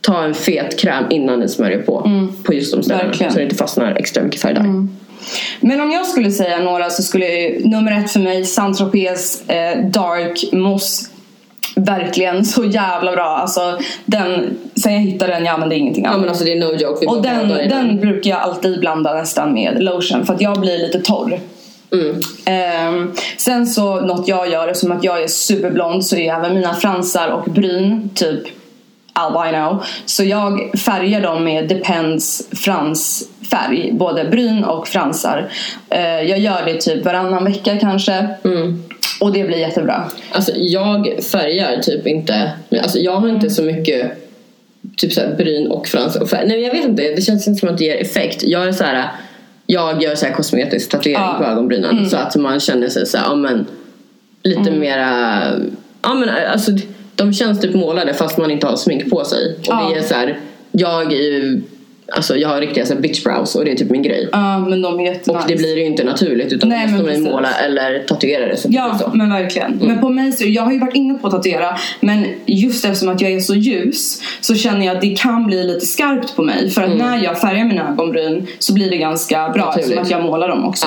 Ta 0.00 0.24
en 0.24 0.34
fet 0.34 0.78
kräm 0.78 1.04
innan 1.10 1.40
ni 1.40 1.48
smörjer 1.48 1.82
på. 1.82 2.10
På 2.44 2.54
just 2.54 2.74
de 2.74 2.82
ställena. 2.82 3.08
Verkligen. 3.08 3.32
Så 3.32 3.38
det 3.38 3.44
inte 3.44 3.56
fastnar 3.56 3.94
extra 3.94 4.22
mycket 4.22 4.40
färg 4.40 4.54
där. 4.54 4.86
Men 5.60 5.80
om 5.80 5.90
jag 5.90 6.06
skulle 6.06 6.30
säga 6.30 6.58
några 6.58 6.90
så 6.90 7.02
skulle 7.02 7.58
nummer 7.64 8.04
ett 8.04 8.12
för 8.12 8.20
mig 8.20 8.44
Saint-Tropez 8.44 9.50
eh, 9.50 9.84
Dark 9.84 10.52
Moss 10.52 11.10
Verkligen 11.76 12.44
så 12.44 12.64
jävla 12.64 13.12
bra. 13.12 13.36
Alltså, 13.36 13.78
den, 14.04 14.58
sen 14.74 14.92
jag 14.92 15.00
hittade 15.00 15.32
den, 15.32 15.44
jag 15.44 15.54
använde 15.54 15.76
ingenting 15.76 16.04
Ja 16.04 16.10
annat. 16.10 16.20
men 16.20 16.28
alltså 16.28 16.44
det 16.44 16.52
är 16.52 16.60
no 16.60 16.72
joke. 16.72 16.98
Vi 17.00 17.06
Och 17.06 17.22
den, 17.22 17.48
den 17.48 18.00
brukar 18.00 18.30
jag 18.30 18.40
alltid 18.40 18.80
blanda 18.80 19.14
nästan 19.14 19.52
med 19.52 19.82
lotion 19.82 20.26
för 20.26 20.34
att 20.34 20.40
jag 20.40 20.60
blir 20.60 20.78
lite 20.78 21.00
torr. 21.00 21.40
Mm. 21.92 22.20
Ehm, 22.44 23.12
sen 23.36 23.66
så 23.66 24.00
något 24.00 24.28
jag 24.28 24.50
gör, 24.50 24.68
eftersom 24.68 24.92
att 24.92 25.04
jag 25.04 25.22
är 25.22 25.28
superblond 25.28 26.06
så 26.06 26.16
är 26.16 26.34
även 26.34 26.54
mina 26.54 26.74
fransar 26.74 27.28
och 27.28 27.52
bryn 27.52 28.10
typ 28.14 28.42
albino. 29.12 29.82
Så 30.06 30.24
jag 30.24 30.78
färgar 30.78 31.20
dem 31.20 31.44
med 31.44 31.68
Depends 31.68 32.48
fransfärg, 32.52 33.90
både 33.92 34.24
bryn 34.24 34.64
och 34.64 34.88
fransar. 34.88 35.50
Ehm, 35.90 36.26
jag 36.28 36.38
gör 36.38 36.62
det 36.66 36.80
typ 36.80 37.04
varannan 37.04 37.44
vecka 37.44 37.76
kanske. 37.80 38.28
Mm. 38.44 38.82
Och 39.20 39.32
det 39.32 39.44
blir 39.44 39.58
jättebra. 39.58 40.04
Alltså 40.32 40.52
jag 40.54 41.24
färgar 41.32 41.82
typ 41.82 42.06
inte. 42.06 42.50
Alltså 42.82 42.98
jag 42.98 43.16
har 43.16 43.28
inte 43.28 43.50
så 43.50 43.62
mycket 43.62 44.12
typ 44.96 45.12
så 45.12 45.20
bryn 45.38 45.66
och 45.66 45.86
frans 45.88 46.16
och 46.16 46.30
färg. 46.30 46.48
Nej 46.48 46.60
jag 46.60 46.72
vet 46.72 46.84
inte. 46.84 47.02
Det 47.02 47.22
känns 47.22 47.48
inte 47.48 47.60
som 47.60 47.68
att 47.68 47.78
det 47.78 47.84
ger 47.84 47.96
effekt. 48.02 48.42
Jag 48.42 48.68
är 48.68 48.72
så 48.72 48.84
här. 48.84 49.08
Jag 49.66 50.02
gör 50.02 50.14
så 50.14 50.26
här 50.26 50.32
kosmetisk 50.32 50.90
tatuering 50.90 51.20
Ja. 51.20 51.34
på 51.38 51.44
ögonbrynen 51.44 52.10
så 52.10 52.16
att 52.16 52.36
man 52.36 52.60
känner 52.60 52.88
sig 52.88 53.06
så 53.06 53.18
här, 53.18 53.24
ja 53.24 53.34
men 53.34 53.66
lite 54.42 54.70
mera 54.70 55.42
ja 56.02 56.14
men 56.14 56.28
alltså 56.52 56.72
de 57.20 57.32
känns 57.32 57.60
typ 57.60 57.74
målade 57.74 58.14
fast 58.14 58.38
man 58.38 58.50
inte 58.50 58.66
har 58.66 58.76
smink 58.76 59.10
på 59.10 59.24
sig. 59.24 59.54
Och 59.58 59.64
Ja. 59.66 59.90
det 59.92 59.98
är 59.98 60.02
så 60.02 60.14
här. 60.14 60.38
Jag 60.72 61.12
är 61.12 61.16
ju 61.16 61.62
Alltså 62.12 62.36
jag 62.36 62.48
har 62.48 62.60
riktiga 62.60 62.86
så 62.86 62.94
bitch 62.94 63.24
brows 63.24 63.54
och 63.54 63.64
det 63.64 63.70
är 63.72 63.76
typ 63.76 63.90
min 63.90 64.02
grej. 64.02 64.28
Ja, 64.32 64.58
men 64.58 64.82
de 64.82 65.00
är 65.00 65.04
jättenice. 65.04 65.30
Och 65.42 65.48
det 65.48 65.56
blir 65.56 65.76
ju 65.76 65.84
inte 65.84 66.04
naturligt 66.04 66.52
utan 66.52 66.68
Nej, 66.68 66.86
måste 66.92 67.12
man 67.12 67.22
måla 67.22 67.48
eller 67.66 67.98
tatuera 68.04 68.46
det 68.46 68.52
det 68.52 68.58
Ja, 68.68 68.98
så. 68.98 69.10
men 69.14 69.30
verkligen. 69.30 69.78
Men 69.82 70.00
på 70.00 70.08
mig 70.08 70.32
så, 70.32 70.44
jag 70.48 70.62
har 70.62 70.72
ju 70.72 70.78
varit 70.78 70.94
inne 70.94 71.18
på 71.18 71.26
att 71.26 71.32
tatuera 71.32 71.76
men 72.00 72.26
just 72.46 72.84
eftersom 72.84 73.08
att 73.08 73.20
jag 73.20 73.32
är 73.32 73.40
så 73.40 73.54
ljus 73.54 74.22
så 74.40 74.54
känner 74.54 74.86
jag 74.86 74.94
att 74.96 75.02
det 75.02 75.16
kan 75.18 75.46
bli 75.46 75.64
lite 75.64 75.86
skarpt 75.86 76.36
på 76.36 76.42
mig 76.42 76.70
för 76.70 76.82
att 76.82 76.96
när 76.96 77.24
jag 77.24 77.40
färgar 77.40 77.64
mina 77.64 77.88
ögonbryn 77.90 78.46
så 78.58 78.74
blir 78.74 78.90
det 78.90 78.96
ganska 78.96 79.48
bra 79.48 79.64
Naturligt. 79.64 79.78
eftersom 79.78 80.02
att 80.02 80.10
jag 80.10 80.22
målar 80.22 80.48
dem 80.48 80.64
också. 80.64 80.86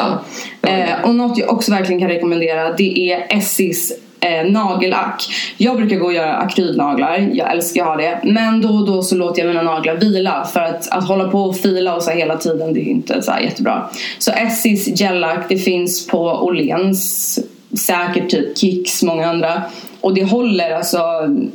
Ja. 0.61 0.69
Eh, 0.69 1.03
och 1.03 1.15
något 1.15 1.37
jag 1.37 1.53
också 1.53 1.71
verkligen 1.71 1.99
kan 2.01 2.09
rekommendera 2.09 2.73
det 2.73 3.11
är 3.11 3.37
Essis 3.37 3.93
eh, 4.23 4.51
nagellack. 4.51 5.23
Jag 5.57 5.77
brukar 5.77 5.95
gå 5.95 6.05
och 6.05 6.13
göra 6.13 6.35
akrylnaglar, 6.35 7.29
jag 7.33 7.51
älskar 7.51 7.81
att 7.81 7.87
ha 7.87 7.95
det. 7.95 8.19
Men 8.23 8.61
då 8.61 8.69
och 8.69 8.85
då 8.85 9.01
så 9.03 9.15
låter 9.15 9.41
jag 9.41 9.47
mina 9.47 9.61
naglar 9.61 9.95
vila 9.95 10.47
för 10.53 10.59
att, 10.59 10.89
att 10.89 11.07
hålla 11.07 11.29
på 11.29 11.39
och 11.39 11.57
fila 11.57 11.95
och 11.95 12.03
så 12.03 12.11
hela 12.11 12.37
tiden 12.37 12.73
det 12.73 12.79
är 12.79 12.91
inte 12.91 13.21
så 13.21 13.31
jättebra. 13.43 13.89
Så 14.19 14.31
Essis 14.31 15.01
gellack 15.01 15.45
det 15.49 15.57
finns 15.57 16.07
på 16.07 16.19
Åhléns, 16.19 17.39
säkert 17.77 18.29
typ 18.29 18.57
Kicks, 18.57 19.03
många 19.03 19.29
andra. 19.29 19.61
Och 20.01 20.13
det 20.13 20.23
håller 20.23 20.71
alltså 20.71 20.99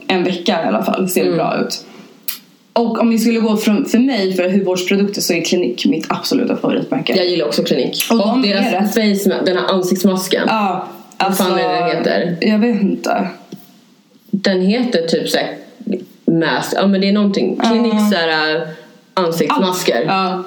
en 0.07 0.25
vecka 0.25 0.65
i 0.65 0.67
alla 0.67 0.83
fall, 0.83 1.09
ser 1.09 1.25
det 1.25 1.33
bra 1.33 1.61
ut. 1.61 1.85
Och 2.73 3.01
om 3.01 3.11
vi 3.11 3.19
skulle 3.19 3.41
gå 3.41 3.57
från, 3.57 3.85
för 3.85 3.99
mig 3.99 4.35
för 4.35 4.51
hudvårdsprodukter 4.51 5.21
så 5.21 5.33
är 5.33 5.45
Klinik 5.45 5.87
mitt 5.87 6.07
absoluta 6.09 6.57
favoritmärke. 6.57 7.17
Jag 7.17 7.27
gillar 7.27 7.47
också 7.47 7.63
klinik. 7.63 8.07
Och 8.11 8.17
Och, 8.17 8.27
de 8.27 8.43
deras 8.43 8.95
face, 8.95 9.43
den 9.45 9.57
här 9.57 9.75
ansiktsmasken. 9.75 10.43
Ja, 10.47 10.89
Vad 11.19 11.29
alltså, 11.29 11.43
fan 11.43 11.59
är 11.59 11.69
det 11.69 11.79
den 11.79 11.97
heter? 11.97 12.37
Jag 12.41 12.59
vet 12.59 12.83
inte. 12.83 13.29
Den 14.31 14.61
heter 14.61 15.07
typ 15.07 15.29
såhär 15.29 15.57
mask. 16.25 16.73
Ja 16.77 16.87
men 16.87 17.01
det 17.01 17.09
är 17.09 17.13
någonting. 17.13 17.57
Klinik 17.57 17.95
såhär 18.13 18.57
äh, 18.57 18.63
ansiktsmasker. 19.15 20.05
Ja. 20.07 20.45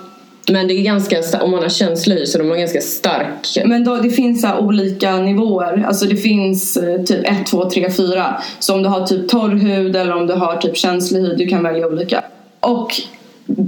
Men 0.51 0.67
det 0.67 0.73
är 0.73 0.83
ganska, 0.83 1.21
om 1.41 1.51
man 1.51 1.61
har 1.61 1.69
känslig 1.69 2.27
så 2.27 2.37
de 2.37 2.49
har 2.49 2.57
ganska 2.57 2.81
stark. 2.81 3.65
Men 3.65 3.83
då, 3.83 3.95
det 3.95 4.09
finns 4.09 4.41
så 4.41 4.57
olika 4.57 5.17
nivåer. 5.17 5.83
Alltså 5.87 6.05
det 6.05 6.15
finns 6.15 6.77
eh, 6.77 7.01
typ 7.01 7.27
1, 7.27 7.45
2, 7.45 7.69
3, 7.69 7.91
4. 7.91 8.41
Så 8.59 8.73
om 8.73 8.83
du 8.83 8.89
har 8.89 9.07
typ 9.07 9.29
torr 9.29 9.49
hud 9.49 9.95
eller 9.95 10.15
om 10.15 10.27
du 10.27 10.33
har 10.33 10.57
typ 10.57 10.77
känslig 10.77 11.21
hud, 11.21 11.37
du 11.37 11.47
kan 11.47 11.63
välja 11.63 11.87
olika. 11.87 12.23
Och 12.59 12.93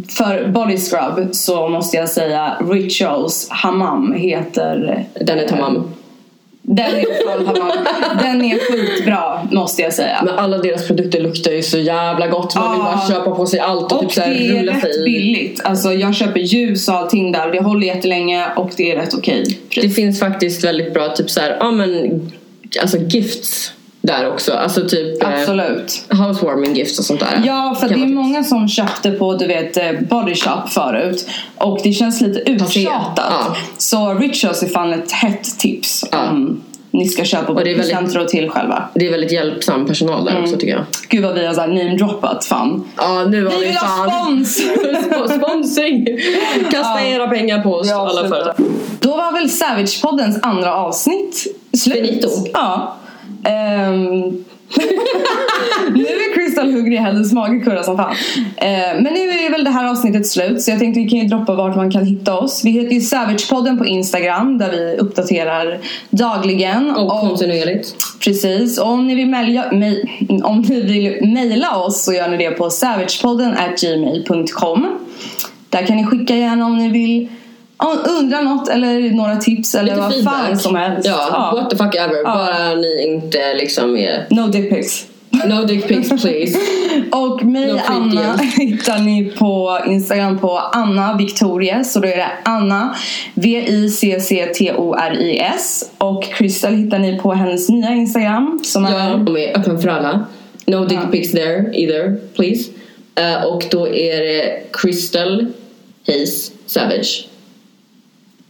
för 0.09 0.47
body 0.47 0.77
scrub 0.77 1.35
så 1.35 1.69
måste 1.69 1.97
jag 1.97 2.09
säga 2.09 2.57
Rituals 2.71 3.47
Hammam 3.49 4.13
heter 4.13 5.05
Den 5.21 5.39
är 5.39 5.47
tamam. 5.47 5.93
Den 6.65 6.85
är. 6.85 8.23
Den 8.23 8.41
är 8.45 8.71
sjukt 8.71 9.05
bra 9.05 9.47
måste 9.51 9.81
jag 9.81 9.93
säga. 9.93 10.21
Men 10.25 10.35
alla 10.39 10.57
deras 10.57 10.87
produkter 10.87 11.21
luktar 11.21 11.51
ju 11.51 11.61
så 11.63 11.77
jävla 11.77 12.27
gott. 12.27 12.55
Man 12.55 12.71
vill 12.71 12.79
bara 12.83 13.07
köpa 13.07 13.35
på 13.35 13.45
sig 13.45 13.59
allt 13.59 13.91
och, 13.91 13.97
Och 13.97 14.01
typ 14.03 14.11
såhär 14.11 14.29
det 14.29 14.47
är 14.47 14.59
rulla 14.59 14.79
sig 14.79 14.89
rätt 14.89 14.97
i. 14.97 15.03
billigt. 15.03 15.61
Alltså 15.63 15.93
jag 15.93 16.15
köper 16.15 16.39
ljus 16.39 16.87
och 16.89 16.95
allting 16.95 17.31
där. 17.31 17.51
Det 17.51 17.61
håller 17.63 17.87
jättelänge 17.87 18.45
och 18.55 18.71
det 18.77 18.91
är 18.91 18.95
rätt 18.95 19.13
okej 19.13 19.43
Det 19.69 19.81
pris. 19.81 19.95
finns 19.95 20.19
faktiskt 20.19 20.63
väldigt 20.63 20.93
bra 20.93 21.09
typ 21.09 21.29
såhär, 21.29 21.57
ja 21.59 21.71
men 21.71 22.21
alltså 22.81 22.97
gifts 22.97 23.73
där 24.07 24.29
också. 24.31 24.53
Alltså 24.53 24.87
typ 24.87 25.23
eh, 25.23 25.29
Absolut. 25.29 26.05
housewarming 26.09 26.75
gifts 26.75 26.99
och 26.99 27.05
sånt 27.05 27.19
där. 27.19 27.41
Ja, 27.45 27.77
för 27.79 27.87
det 27.89 27.93
är 27.95 28.07
många 28.07 28.43
som 28.43 28.67
köpte 28.67 29.11
på 29.11 29.33
du 29.33 29.47
vet 29.47 29.77
eh, 29.77 29.91
Body 30.09 30.35
Shop 30.35 30.67
förut 30.69 31.27
och 31.57 31.79
det 31.83 31.91
känns 31.93 32.21
lite 32.21 32.39
uttjatat. 32.51 33.15
Ja. 33.29 33.55
Så 33.77 34.13
Rituals 34.13 34.63
är 34.63 34.67
fan 34.67 34.93
ett 34.93 35.11
hett 35.11 35.59
tips 35.59 36.05
Ja. 36.11 36.29
om 36.29 36.63
ni 36.91 37.07
ska 37.07 37.23
köpa 37.25 37.53
väldigt- 37.53 37.77
presenter 37.77 38.19
och 38.19 38.27
till 38.27 38.49
själva. 38.49 38.83
Det 38.93 39.07
är 39.07 39.11
väldigt 39.11 39.31
hjälpsam 39.31 39.85
personal 39.85 40.25
där 40.25 40.31
Mm. 40.31 40.43
också 40.43 40.55
tycker 40.57 40.73
jag. 40.73 40.83
Gud 41.09 41.23
vad 41.23 41.33
vi 41.33 41.45
har 41.45 41.67
namedroppat 41.67 42.45
fan. 42.45 42.83
Ja 42.97 43.23
nu 43.25 43.43
har 43.45 43.51
Vi 43.51 43.59
vi 43.59 43.65
vill 43.65 43.75
ha 43.77 43.87
fan 43.87 44.45
spons! 44.45 44.61
Sp- 44.61 45.37
sponsring! 45.37 46.05
Kasta 46.71 47.01
Ja. 47.01 47.07
era 47.07 47.27
pengar 47.27 47.61
på 47.63 47.73
oss 47.75 47.87
Ja, 47.89 48.09
alla 48.09 48.29
företag. 48.29 48.53
Då 48.99 49.09
var 49.17 49.31
väl 49.33 49.49
Savage-poddens 49.49 50.39
andra 50.41 50.75
avsnitt 50.75 51.47
slut. 51.77 51.95
Finito. 52.07 52.27
Ja. 52.53 52.95
Ehm, 53.43 54.45
nu 55.93 56.05
är 56.05 56.33
Crystal 56.33 56.71
hungrig, 56.71 56.97
hennes 56.97 57.33
mage 57.33 57.59
kurrar 57.59 57.83
som 57.83 57.97
fan. 57.97 58.15
Ehm, 58.57 59.03
men 59.03 59.13
nu 59.13 59.19
är 59.19 59.51
väl 59.51 59.63
det 59.63 59.69
här 59.69 59.91
avsnittet 59.91 60.27
slut 60.27 60.61
så 60.61 60.71
jag 60.71 60.79
tänkte 60.79 60.99
vi 60.99 61.09
kan 61.09 61.19
ju 61.19 61.25
droppa 61.25 61.55
vart 61.55 61.75
man 61.75 61.91
kan 61.91 62.05
hitta 62.05 62.37
oss. 62.37 62.65
Vi 62.65 62.71
heter 62.71 62.93
ju 62.93 62.99
Savage-podden 62.99 63.77
på 63.77 63.85
Instagram 63.85 64.57
där 64.57 64.71
vi 64.71 64.97
uppdaterar 64.97 65.79
dagligen. 66.09 66.91
Och 66.91 67.09
kontinuerligt. 67.09 67.95
Precis, 68.23 68.79
och 68.79 68.87
om 68.87 69.07
ni 69.07 69.15
vill 69.15 69.27
mejla, 69.27 69.71
mejla 71.21 71.75
oss 71.75 72.03
så 72.03 72.13
gör 72.13 72.27
ni 72.27 72.37
det 72.37 72.51
på 72.51 72.69
savagepodden 72.69 73.55
gmail.com 73.81 74.99
Där 75.69 75.85
kan 75.85 75.97
ni 75.97 76.05
skicka 76.05 76.35
gärna 76.35 76.65
om 76.65 76.77
ni 76.77 76.89
vill 76.89 77.29
ja, 77.83 77.97
undra 78.19 78.41
något 78.41 78.69
eller 78.69 78.99
några 79.11 79.35
tips 79.35 79.75
eller 79.75 79.83
Lite 79.95 80.01
vad 80.01 80.11
fan 80.13 80.35
feedback. 80.45 80.61
som 80.61 80.75
helst. 80.75 81.07
Ja, 81.07 81.51
what 81.55 81.69
the 81.69 81.77
fuck 81.77 81.95
ever. 81.95 82.15
Ja. 82.15 82.23
Bara 82.23 82.75
ni 82.75 83.03
inte 83.07 83.53
liksom 83.53 83.97
är... 83.97 84.25
No 84.29 84.47
dick 84.47 84.69
pics. 84.69 85.05
No 85.45 85.63
dick 85.65 85.87
pics 85.87 86.09
please. 86.21 86.57
Och 87.11 87.43
mig 87.43 87.73
No 87.73 87.79
Anna 87.85 88.37
hittar 88.57 88.99
ni 88.99 89.25
på 89.25 89.79
Instagram 89.87 90.39
på 90.39 90.57
Anna 90.57 91.17
Victorias. 91.17 91.93
Så 91.93 91.99
då 91.99 92.07
är 92.07 92.17
det 92.17 92.31
Anna 92.43 92.95
V-I-C-C-T-O-R-I-S. 94.53 95.91
Och 95.97 96.23
Crystal 96.23 96.73
hittar 96.75 96.99
ni 96.99 97.19
på 97.19 97.33
hennes 97.33 97.69
nya 97.69 97.89
Instagram 97.89 98.59
som 98.63 98.83
Ja, 98.83 99.15
de 99.25 99.37
är 99.37 99.57
öppen 99.59 99.81
för 99.81 99.89
alla. 99.89 100.25
No 100.65 100.85
dick 100.85 100.99
Ja. 101.03 101.07
pics 101.11 101.31
there 101.31 101.71
either, 101.73 102.17
please. 102.35 102.69
Eh, 103.15 103.43
och 103.43 103.63
då 103.71 103.87
är 103.87 104.17
det 104.21 104.63
Crystal 104.73 105.47
Hayes 106.07 106.51
Savage. 106.65 107.27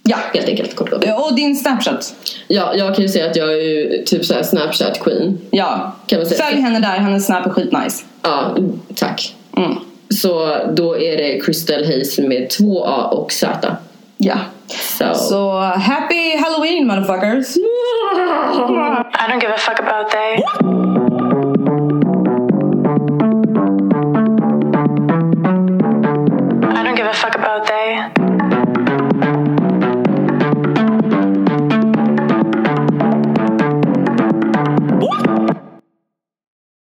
Ja. 0.04 0.18
Helt 0.34 0.50
enkelt, 0.50 0.76
kort 0.76 0.94
och. 0.94 1.28
Och 1.28 1.36
din 1.36 1.56
Snapchat. 1.56 2.16
Ja, 2.48 2.76
jag 2.76 2.96
kan 2.96 3.02
ju 3.04 3.10
säga 3.10 3.30
att 3.30 3.36
jag 3.36 3.54
är 3.54 3.62
ju 3.62 4.04
typ 4.06 4.26
såhär 4.26 4.44
Snapchat 4.44 5.00
queen. 5.00 5.39
Ja. 5.52 5.96
Kan 6.08 6.20
man 6.20 6.26
säga. 6.26 6.44
Följ 6.44 6.62
henne 6.62 6.80
där, 6.80 6.88
hennes 6.98 7.26
Snap 7.26 7.46
är 7.46 7.50
skitnice. 7.50 8.06
Ja, 8.22 8.56
tack. 8.96 9.36
Mm. 9.58 9.76
Så 10.10 10.58
då 10.74 10.98
är 10.98 11.18
det 11.18 11.42
Crystal 11.46 11.86
Hayes 11.86 12.18
med 12.20 12.50
två 12.50 12.86
A 12.86 13.04
och 13.12 13.32
Z. 13.32 13.78
Ja. 14.18 14.36
Så... 14.68 15.13
Så 15.13 15.60
happy 15.60 16.38
Halloween 16.38 16.88
motherfuckers! 16.88 17.58
I 17.58 17.60
don't 19.30 19.42
give 19.42 19.54
a 19.54 19.58
fuck 19.58 19.80
about 19.80 20.12
they. 20.12 20.44